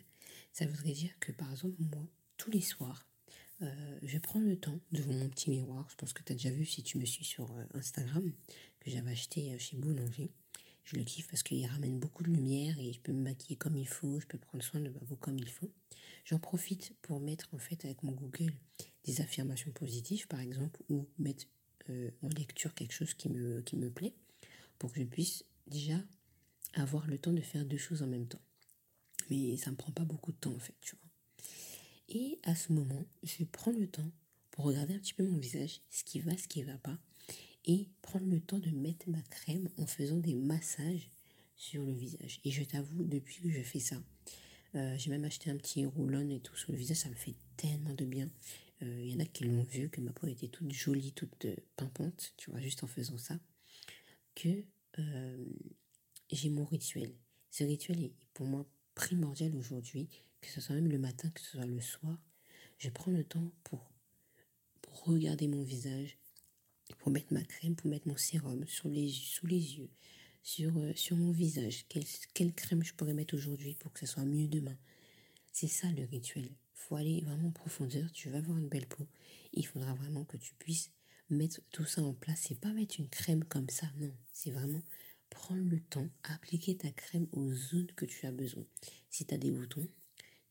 ça 0.51 0.65
voudrait 0.65 0.93
dire 0.93 1.11
que 1.19 1.31
par 1.31 1.51
exemple, 1.51 1.75
moi, 1.79 2.07
tous 2.37 2.49
les 2.49 2.61
soirs, 2.61 3.07
euh, 3.61 3.99
je 4.03 4.17
prends 4.17 4.39
le 4.39 4.57
temps 4.57 4.79
devant 4.91 5.13
mon 5.13 5.29
petit 5.29 5.49
miroir. 5.49 5.87
Je 5.89 5.95
pense 5.95 6.13
que 6.13 6.21
tu 6.23 6.33
as 6.33 6.35
déjà 6.35 6.49
vu 6.49 6.65
si 6.65 6.83
tu 6.83 6.97
me 6.97 7.05
suis 7.05 7.25
sur 7.25 7.51
euh, 7.51 7.63
Instagram, 7.73 8.31
que 8.79 8.91
j'avais 8.91 9.11
acheté 9.11 9.53
euh, 9.53 9.57
chez 9.57 9.77
Boulanger. 9.77 10.31
Je 10.83 10.97
le 10.97 11.03
kiffe 11.03 11.27
parce 11.27 11.41
qu'il 11.41 11.65
ramène 11.65 11.99
beaucoup 11.99 12.23
de 12.23 12.29
lumière 12.29 12.77
et 12.79 12.93
je 12.93 12.99
peux 12.99 13.11
me 13.11 13.21
maquiller 13.21 13.55
comme 13.55 13.75
il 13.75 13.87
faut, 13.87 14.19
je 14.19 14.27
peux 14.27 14.37
prendre 14.37 14.63
soin 14.63 14.79
de 14.79 14.89
ma 14.89 14.99
peau 14.99 15.15
comme 15.15 15.37
il 15.39 15.49
faut. 15.49 15.71
J'en 16.25 16.37
profite 16.37 16.93
pour 17.01 17.19
mettre 17.19 17.47
en 17.53 17.57
fait 17.57 17.85
avec 17.85 18.03
mon 18.03 18.11
Google 18.11 18.53
des 19.03 19.21
affirmations 19.21 19.71
positives 19.71 20.27
par 20.27 20.39
exemple 20.39 20.83
ou 20.89 21.07
mettre 21.17 21.45
en 21.89 22.29
lecture 22.29 22.73
quelque 22.73 22.93
chose 22.93 23.13
qui 23.13 23.29
me, 23.29 23.61
qui 23.61 23.77
me 23.77 23.91
plaît 23.91 24.13
pour 24.77 24.91
que 24.91 24.99
je 24.99 25.05
puisse 25.05 25.43
déjà 25.67 25.99
avoir 26.73 27.07
le 27.07 27.17
temps 27.17 27.33
de 27.33 27.41
faire 27.41 27.65
deux 27.65 27.77
choses 27.77 28.03
en 28.03 28.07
même 28.07 28.27
temps. 28.27 28.41
Mais 29.29 29.57
ça 29.57 29.71
me 29.71 29.75
prend 29.75 29.91
pas 29.91 30.05
beaucoup 30.05 30.31
de 30.31 30.37
temps 30.37 30.53
en 30.53 30.59
fait, 30.59 30.75
tu 30.81 30.95
vois. 30.95 31.04
Et 32.09 32.39
à 32.43 32.55
ce 32.55 32.71
moment, 32.71 33.05
je 33.23 33.43
prends 33.43 33.71
le 33.71 33.87
temps 33.87 34.11
pour 34.51 34.65
regarder 34.65 34.93
un 34.93 34.99
petit 34.99 35.13
peu 35.13 35.27
mon 35.27 35.37
visage, 35.37 35.81
ce 35.89 36.03
qui 36.03 36.19
va, 36.19 36.37
ce 36.37 36.47
qui 36.47 36.61
ne 36.61 36.65
va 36.65 36.77
pas, 36.77 36.97
et 37.65 37.89
prendre 38.01 38.27
le 38.27 38.39
temps 38.39 38.59
de 38.59 38.69
mettre 38.69 39.09
ma 39.09 39.21
crème 39.23 39.69
en 39.77 39.85
faisant 39.85 40.17
des 40.17 40.35
massages 40.35 41.09
sur 41.55 41.83
le 41.83 41.91
visage. 41.93 42.39
Et 42.43 42.51
je 42.51 42.63
t'avoue, 42.63 43.03
depuis 43.03 43.41
que 43.41 43.49
je 43.49 43.61
fais 43.61 43.79
ça, 43.79 44.01
euh, 44.75 44.95
j'ai 44.97 45.09
même 45.09 45.25
acheté 45.25 45.49
un 45.49 45.57
petit 45.57 45.85
roulon 45.85 46.29
et 46.29 46.39
tout 46.39 46.55
sur 46.55 46.71
le 46.71 46.77
visage, 46.77 46.97
ça 46.97 47.09
me 47.09 47.15
fait 47.15 47.35
tellement 47.57 47.93
de 47.93 48.05
bien. 48.05 48.29
euh, 48.83 49.01
il 49.03 49.11
y 49.11 49.15
en 49.15 49.19
a 49.19 49.25
qui 49.25 49.45
l'ont 49.45 49.63
vu, 49.63 49.89
que 49.89 50.01
ma 50.01 50.11
peau 50.11 50.27
était 50.27 50.47
toute 50.47 50.71
jolie, 50.71 51.13
toute 51.13 51.47
pimpante, 51.75 52.33
tu 52.37 52.51
vois, 52.51 52.59
juste 52.59 52.83
en 52.83 52.87
faisant 52.87 53.17
ça, 53.17 53.39
que 54.35 54.63
j'ai 56.31 56.49
mon 56.49 56.65
rituel. 56.65 57.13
Ce 57.51 57.63
rituel 57.63 58.03
est 58.03 58.13
pour 58.33 58.45
moi 58.45 58.65
primordial 58.95 59.55
aujourd'hui, 59.55 60.07
que 60.45 60.51
ce 60.51 60.61
soit 60.61 60.75
même 60.75 60.89
le 60.89 60.99
matin, 60.99 61.29
que 61.29 61.41
ce 61.41 61.51
soit 61.51 61.65
le 61.65 61.81
soir. 61.81 62.17
Je 62.77 62.89
prends 62.89 63.11
le 63.11 63.23
temps 63.23 63.51
pour, 63.63 63.91
regarder 65.03 65.47
mon 65.47 65.61
visage, 65.61 66.17
pour 66.99 67.11
mettre 67.11 67.33
ma 67.33 67.43
crème, 67.43 67.75
pour 67.75 67.89
mettre 67.89 68.07
mon 68.07 68.15
sérum 68.15 68.65
sur 68.65 68.87
les, 68.89 69.09
sous 69.09 69.45
les 69.45 69.77
yeux, 69.77 69.89
sur, 70.41 70.77
euh, 70.77 70.93
sur 70.95 71.17
mon 71.17 71.31
visage. 71.31 71.85
Quelle, 71.89 72.05
quelle 72.33 72.53
crème 72.53 72.83
je 72.83 72.93
pourrais 72.93 73.13
mettre 73.13 73.35
aujourd'hui 73.35 73.75
pour 73.75 73.91
que 73.91 73.99
ça 73.99 74.05
soit 74.05 74.23
mieux 74.23 74.47
demain? 74.47 74.77
C'est 75.51 75.67
ça 75.67 75.91
le 75.91 76.05
rituel. 76.05 76.45
Il 76.45 76.77
faut 76.77 76.95
aller 76.95 77.21
vraiment 77.21 77.49
en 77.49 77.51
profondeur. 77.51 78.11
Tu 78.13 78.29
vas 78.29 78.37
avoir 78.37 78.57
une 78.57 78.69
belle 78.69 78.87
peau. 78.87 79.05
Il 79.53 79.65
faudra 79.65 79.93
vraiment 79.93 80.23
que 80.23 80.37
tu 80.37 80.53
puisses 80.55 80.91
mettre 81.29 81.59
tout 81.71 81.85
ça 81.85 82.01
en 82.01 82.13
place. 82.13 82.45
C'est 82.47 82.59
pas 82.59 82.73
mettre 82.73 82.99
une 82.99 83.09
crème 83.09 83.43
comme 83.43 83.69
ça, 83.69 83.87
non. 83.97 84.13
C'est 84.31 84.51
vraiment 84.51 84.81
prendre 85.29 85.69
le 85.69 85.81
temps 85.81 86.07
appliquer 86.23 86.77
ta 86.77 86.91
crème 86.91 87.27
aux 87.31 87.51
zones 87.51 87.91
que 87.95 88.05
tu 88.05 88.25
as 88.25 88.31
besoin. 88.31 88.65
Si 89.09 89.25
tu 89.25 89.33
as 89.33 89.37
des 89.37 89.51
boutons, 89.51 89.87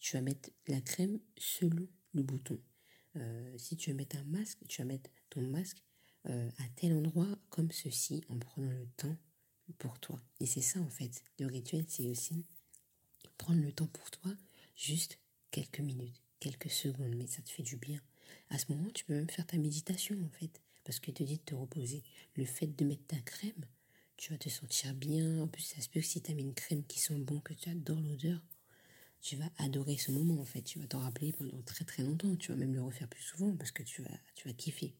tu 0.05 0.17
vas 0.17 0.21
mettre 0.21 0.51
la 0.69 0.83
crème 0.83 1.19
selon 1.39 1.89
le 2.13 2.23
bouton. 2.23 2.61
Euh, 3.17 3.55
si 3.57 3.75
tu 3.75 3.89
veux 3.89 3.97
mettre 3.97 4.17
un 4.17 4.25
masque, 4.25 4.59
tu 4.69 4.83
vas 4.83 4.85
mettre 4.87 5.09
ton 5.31 5.41
masque 5.41 5.83
euh, 6.27 6.51
à 6.59 6.69
tel 6.77 6.93
endroit 6.93 7.39
comme 7.49 7.73
ceci 7.73 8.23
en 8.29 8.39
prenant 8.39 8.71
le 8.71 8.87
temps 8.99 9.17
pour 9.79 9.99
toi. 10.01 10.21
Et 10.41 10.47
c'est 10.47 10.61
ça 10.61 10.79
en 10.81 10.91
fait. 10.91 11.25
Le 11.39 11.47
rituel, 11.47 11.87
c'est 11.89 12.07
aussi 12.07 12.45
prendre 13.39 13.63
le 13.63 13.73
temps 13.73 13.87
pour 13.87 14.11
toi, 14.11 14.31
juste 14.77 15.19
quelques 15.51 15.81
minutes, 15.81 16.21
quelques 16.39 16.71
secondes, 16.71 17.15
mais 17.17 17.27
ça 17.27 17.41
te 17.41 17.49
fait 17.49 17.63
du 17.63 17.77
bien. 17.77 18.03
À 18.51 18.59
ce 18.59 18.71
moment, 18.71 18.91
tu 18.91 19.07
peux 19.07 19.15
même 19.15 19.31
faire 19.31 19.47
ta 19.47 19.57
méditation 19.57 20.23
en 20.23 20.39
fait, 20.39 20.61
parce 20.85 21.01
que 21.01 21.13
te 21.13 21.23
dit 21.23 21.39
de 21.39 21.43
te 21.45 21.55
reposer. 21.55 22.03
Le 22.37 22.45
fait 22.45 22.67
de 22.67 22.85
mettre 22.85 23.07
ta 23.07 23.21
crème, 23.21 23.65
tu 24.19 24.33
vas 24.33 24.39
te 24.39 24.51
sentir 24.51 24.93
bien. 24.93 25.41
En 25.41 25.49
plus, 25.49 25.63
ça 25.63 25.81
se 25.81 25.89
peut 25.89 26.01
que 26.01 26.07
si 26.07 26.21
tu 26.21 26.31
as 26.31 26.35
mis 26.35 26.43
une 26.43 26.53
crème 26.53 26.85
qui 26.85 26.99
sent 26.99 27.17
bon, 27.21 27.41
que 27.41 27.55
tu 27.55 27.71
adores 27.71 28.03
l'odeur, 28.03 28.43
tu 29.25 29.37
vas 29.37 29.51
adorer 29.57 29.97
ce 29.97 30.13
moment 30.13 30.39
en 30.39 30.45
fait. 30.45 30.61
Tu 30.61 30.79
vas 30.79 30.87
t'en 30.87 31.01
rappeler 31.01 31.33
pendant 31.33 31.61
très 31.63 31.87
très 31.87 32.03
longtemps. 32.03 32.37
Tu 32.37 32.53
vas 32.53 32.59
même 32.59 32.75
le 32.75 32.83
refaire 32.83 33.09
plus 33.09 33.23
souvent 33.23 33.57
parce 33.57 33.71
que 33.71 33.83
tu 33.83 34.03
vas, 34.03 34.21
tu 34.35 34.47
vas 34.47 34.53
kiffer. 34.53 34.95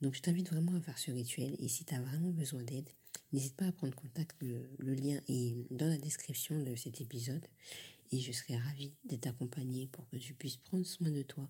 Donc, 0.00 0.14
je 0.14 0.20
t'invite 0.20 0.50
vraiment 0.50 0.74
à 0.74 0.80
faire 0.80 0.98
ce 0.98 1.12
rituel. 1.12 1.54
Et 1.60 1.68
si 1.68 1.84
tu 1.84 1.94
as 1.94 2.00
vraiment 2.00 2.30
besoin 2.30 2.64
d'aide, 2.64 2.90
n'hésite 3.32 3.56
pas 3.56 3.66
à 3.66 3.72
prendre 3.72 3.94
contact. 3.94 4.36
Le, 4.42 4.68
le, 4.78 4.94
lien 4.94 5.20
est 5.28 5.54
dans 5.70 5.86
la 5.86 5.96
description 5.96 6.60
de 6.60 6.74
cet 6.74 7.00
épisode. 7.00 7.46
Et 8.10 8.18
je 8.18 8.32
serai 8.32 8.56
ravie 8.56 8.92
de 9.04 9.14
t'accompagner 9.14 9.86
pour 9.86 10.08
que 10.08 10.16
tu 10.16 10.34
puisses 10.34 10.56
prendre 10.56 10.84
soin 10.84 11.10
de 11.10 11.22
toi 11.22 11.48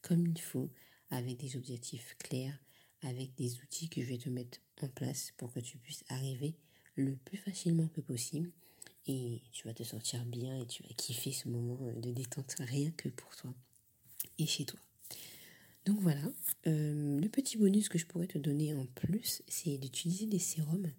comme 0.00 0.26
il 0.26 0.40
faut, 0.40 0.70
avec 1.10 1.36
des 1.36 1.56
objectifs 1.56 2.16
clairs, 2.18 2.58
avec 3.02 3.34
des 3.34 3.58
outils 3.60 3.90
que 3.90 4.00
je 4.00 4.06
vais 4.06 4.18
te 4.18 4.30
mettre 4.30 4.58
en 4.80 4.88
place 4.88 5.34
pour 5.36 5.52
que 5.52 5.60
tu 5.60 5.76
puisses 5.76 6.04
arriver 6.08 6.56
le 6.94 7.16
plus 7.16 7.36
facilement 7.36 7.88
que 7.88 8.00
possible 8.00 8.50
et 9.06 9.42
tu 9.52 9.66
vas 9.66 9.74
te 9.74 9.82
sentir 9.82 10.24
bien 10.24 10.58
et 10.60 10.66
tu 10.66 10.82
vas 10.82 10.88
kiffer 10.96 11.32
ce 11.32 11.48
moment 11.48 11.78
de 11.96 12.10
détente 12.10 12.56
rien 12.58 12.90
que 12.92 13.08
pour 13.08 13.34
toi 13.36 13.54
et 14.38 14.46
chez 14.46 14.64
toi. 14.64 14.80
Donc 15.84 16.00
voilà, 16.00 16.22
euh, 16.66 17.20
le 17.20 17.28
petit 17.28 17.56
bonus 17.56 17.88
que 17.88 17.96
je 17.96 18.06
pourrais 18.06 18.26
te 18.26 18.38
donner 18.38 18.74
en 18.74 18.86
plus, 18.86 19.42
c'est 19.46 19.78
d'utiliser 19.78 20.26
des 20.26 20.40
sérums 20.40 20.90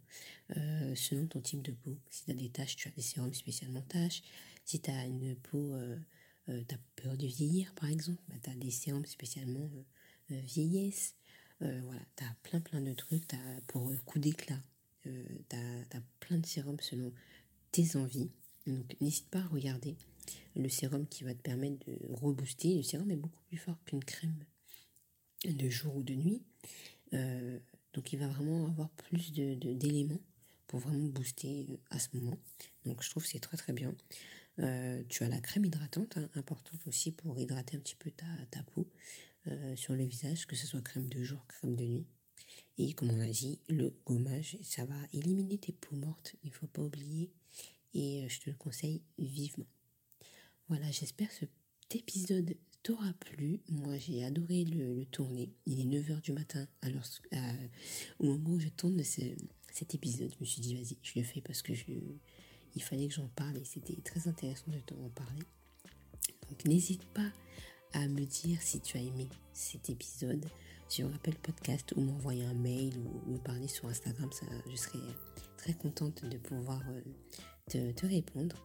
euh, 0.55 0.95
selon 0.95 1.27
ton 1.27 1.41
type 1.41 1.61
de 1.61 1.73
peau. 1.73 1.97
Si 2.09 2.23
tu 2.23 2.31
as 2.31 2.35
des 2.35 2.49
taches, 2.49 2.77
tu 2.77 2.87
as 2.87 2.91
des 2.91 3.01
sérums 3.01 3.33
spécialement 3.33 3.81
taches. 3.81 4.21
Si 4.63 4.79
tu 4.79 4.89
as 4.89 5.05
une 5.05 5.35
peau, 5.35 5.73
euh, 5.73 5.97
tu 6.47 6.73
as 6.73 6.79
peur 6.95 7.17
de 7.17 7.27
vieillir 7.27 7.73
par 7.75 7.89
exemple, 7.89 8.21
bah, 8.29 8.35
tu 8.41 8.49
as 8.49 8.55
des 8.55 8.71
sérums 8.71 9.05
spécialement 9.05 9.69
vieillesse. 10.29 11.15
Euh, 11.63 11.81
voilà, 11.85 12.01
tu 12.15 12.23
as 12.23 12.35
plein 12.43 12.59
plein 12.59 12.81
de 12.81 12.93
trucs 12.93 13.33
as, 13.33 13.61
pour 13.67 13.91
coup 14.05 14.19
d'éclat. 14.19 14.61
Euh, 15.07 15.23
tu 15.49 15.55
as, 15.55 16.01
plein 16.19 16.37
de 16.37 16.45
sérums 16.45 16.79
selon 16.81 17.11
tes 17.71 17.95
envies. 17.95 18.30
Donc 18.65 18.95
n'hésite 19.01 19.30
pas 19.30 19.39
à 19.39 19.47
regarder 19.47 19.95
le 20.56 20.69
sérum 20.69 21.08
qui 21.08 21.23
va 21.23 21.34
te 21.34 21.41
permettre 21.41 21.86
de 21.86 21.97
rebooster. 22.10 22.75
Le 22.75 22.84
sérum 22.84 23.10
est 23.12 23.15
beaucoup 23.15 23.41
plus 23.47 23.58
fort 23.58 23.77
qu'une 23.86 24.03
crème 24.03 24.43
de 25.45 25.69
jour 25.69 25.95
ou 25.95 26.03
de 26.03 26.13
nuit. 26.13 26.41
Euh, 27.13 27.60
donc 27.93 28.12
il 28.13 28.19
va 28.19 28.27
vraiment 28.27 28.65
avoir 28.67 28.89
plus 28.89 29.32
d'éléments 29.32 30.15
de, 30.15 30.21
pour 30.67 30.80
vraiment 30.80 31.08
booster 31.08 31.67
euh, 31.69 31.77
à 31.89 31.99
ce 31.99 32.10
moment. 32.13 32.38
Donc 32.86 33.03
je 33.03 33.10
trouve 33.10 33.23
que 33.23 33.30
c'est 33.30 33.39
très 33.39 33.58
très 33.58 33.73
bien. 33.73 33.95
tu 35.10 35.23
as 35.23 35.30
la 35.30 35.39
crème 35.39 35.65
hydratante, 35.65 36.17
hein, 36.17 36.30
importante 36.36 36.82
aussi 36.88 37.12
pour 37.12 37.39
hydrater 37.39 37.77
un 37.77 37.80
petit 37.80 37.95
peu 37.95 38.12
ta, 38.12 38.25
ta 38.51 38.63
peau. 38.63 38.89
Euh, 39.49 39.75
sur 39.75 39.93
le 39.93 40.03
visage, 40.03 40.45
que 40.45 40.56
ce 40.56 40.67
soit 40.67 40.82
crème 40.82 41.08
de 41.08 41.23
jour, 41.23 41.45
crème 41.47 41.75
de 41.75 41.86
nuit. 41.86 42.08
Et 42.77 42.93
comme 42.93 43.12
on 43.12 43.19
a 43.21 43.27
dit, 43.27 43.60
le 43.69 43.93
gommage, 44.06 44.58
ça 44.62 44.84
va 44.84 44.95
éliminer 45.13 45.58
tes 45.58 45.71
peaux 45.71 45.95
mortes, 45.95 46.36
il 46.43 46.49
ne 46.49 46.53
faut 46.53 46.67
pas 46.67 46.82
oublier. 46.82 47.32
Et 47.93 48.23
euh, 48.23 48.30
je 48.30 48.39
te 48.39 48.50
le 48.50 48.56
conseille 48.56 49.02
vivement. 49.17 49.67
Voilà, 50.69 50.89
j'espère 50.91 51.30
que 51.30 51.36
cet 51.36 51.95
épisode 51.95 52.56
t'aura 52.84 53.13
plu. 53.13 53.62
Moi, 53.69 53.97
j'ai 53.97 54.23
adoré 54.23 54.65
le, 54.65 55.06
tourner. 55.06 55.54
Il 55.65 55.80
est 55.80 56.00
9h 56.00 56.21
du 56.21 56.34
matin. 56.34 56.67
Alors, 56.82 57.04
au 58.19 58.26
moment 58.26 58.52
où 58.52 58.60
je 58.60 58.69
tourne 58.69 59.02
cet 59.04 59.95
épisode, 59.95 60.32
je 60.34 60.39
me 60.39 60.45
suis 60.45 60.62
dit, 60.62 60.76
vas-y, 60.76 60.97
je 61.02 61.19
le 61.19 61.23
fais 61.23 61.41
parce 61.41 61.62
que 61.62 61.73
il 62.76 62.84
fallait 62.84 63.08
que 63.08 63.13
j'en 63.13 63.30
parle 63.30 63.58
et 63.58 63.65
c'était 63.65 64.00
très 64.02 64.28
intéressant 64.28 64.71
de 64.71 64.80
t'en 64.80 65.10
parler. 65.10 65.43
Donc, 66.50 66.65
n'hésite 66.65 67.06
pas 67.06 67.32
à 67.93 68.08
me 68.08 68.26
dire 68.26 68.62
si 68.62 68.80
tu 68.82 68.97
as 68.97 69.02
aimé 69.02 69.28
cet 69.54 69.89
épisode 69.89 70.45
sur 70.88 71.08
Apple 71.13 71.36
Podcast 71.36 71.93
ou 71.95 72.02
m'envoyer 72.02 72.45
un 72.45 72.54
mail 72.54 72.97
ou 72.97 73.32
me 73.32 73.38
parler 73.38 73.67
sur 73.67 73.88
Instagram. 73.88 74.30
Je 74.69 74.76
serais 74.76 75.00
très 75.58 75.73
contente 75.73 76.23
de 76.26 76.38
pouvoir 76.38 76.82
euh, 76.89 77.02
te, 77.67 78.06
répondre. 78.06 78.56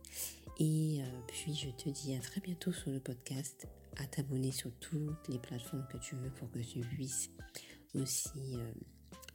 Et 0.58 1.00
euh, 1.02 1.06
puis 1.26 1.54
je 1.54 1.70
te 1.70 1.88
dis 1.88 2.14
à 2.14 2.20
très 2.20 2.40
bientôt 2.40 2.72
sur 2.72 2.90
le 2.90 3.00
podcast, 3.00 3.66
à 3.96 4.06
t'abonner 4.06 4.52
sur 4.52 4.70
toutes 4.80 5.28
les 5.28 5.38
plateformes 5.38 5.86
que 5.90 5.98
tu 5.98 6.14
veux 6.16 6.30
pour 6.30 6.50
que 6.50 6.58
tu 6.60 6.80
puisses 6.80 7.30
aussi 7.94 8.56
euh, 8.56 8.72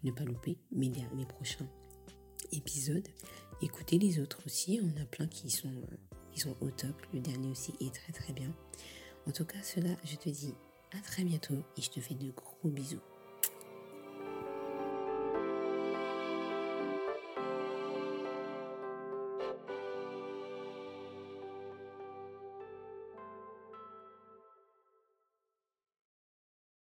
ne 0.03 0.11
pas 0.11 0.23
louper 0.23 0.57
mes, 0.71 0.91
prochains 1.27 1.67
épisodes. 2.51 3.07
Écoutez 3.61 3.97
les 3.97 4.19
autres 4.19 4.41
aussi, 4.45 4.79
on 4.83 5.01
a 5.01 5.05
plein 5.05 5.27
qui 5.27 5.49
sont, 5.49 5.73
qui 6.31 6.39
sont 6.39 6.55
au 6.61 6.69
top. 6.69 6.95
Le 7.13 7.19
dernier 7.19 7.49
aussi 7.49 7.73
est 7.79 7.93
très 7.93 8.13
très 8.13 8.33
bien. 8.33 8.53
En 9.27 9.31
tout 9.31 9.45
cas, 9.45 9.61
cela, 9.61 9.89
je 10.05 10.15
te 10.15 10.29
dis 10.29 10.53
à 10.97 11.01
très 11.01 11.23
bientôt 11.23 11.63
et 11.77 11.81
je 11.81 11.89
te 11.89 11.99
fais 11.99 12.15
de 12.15 12.31
gros 12.31 12.69
bisous. 12.69 13.01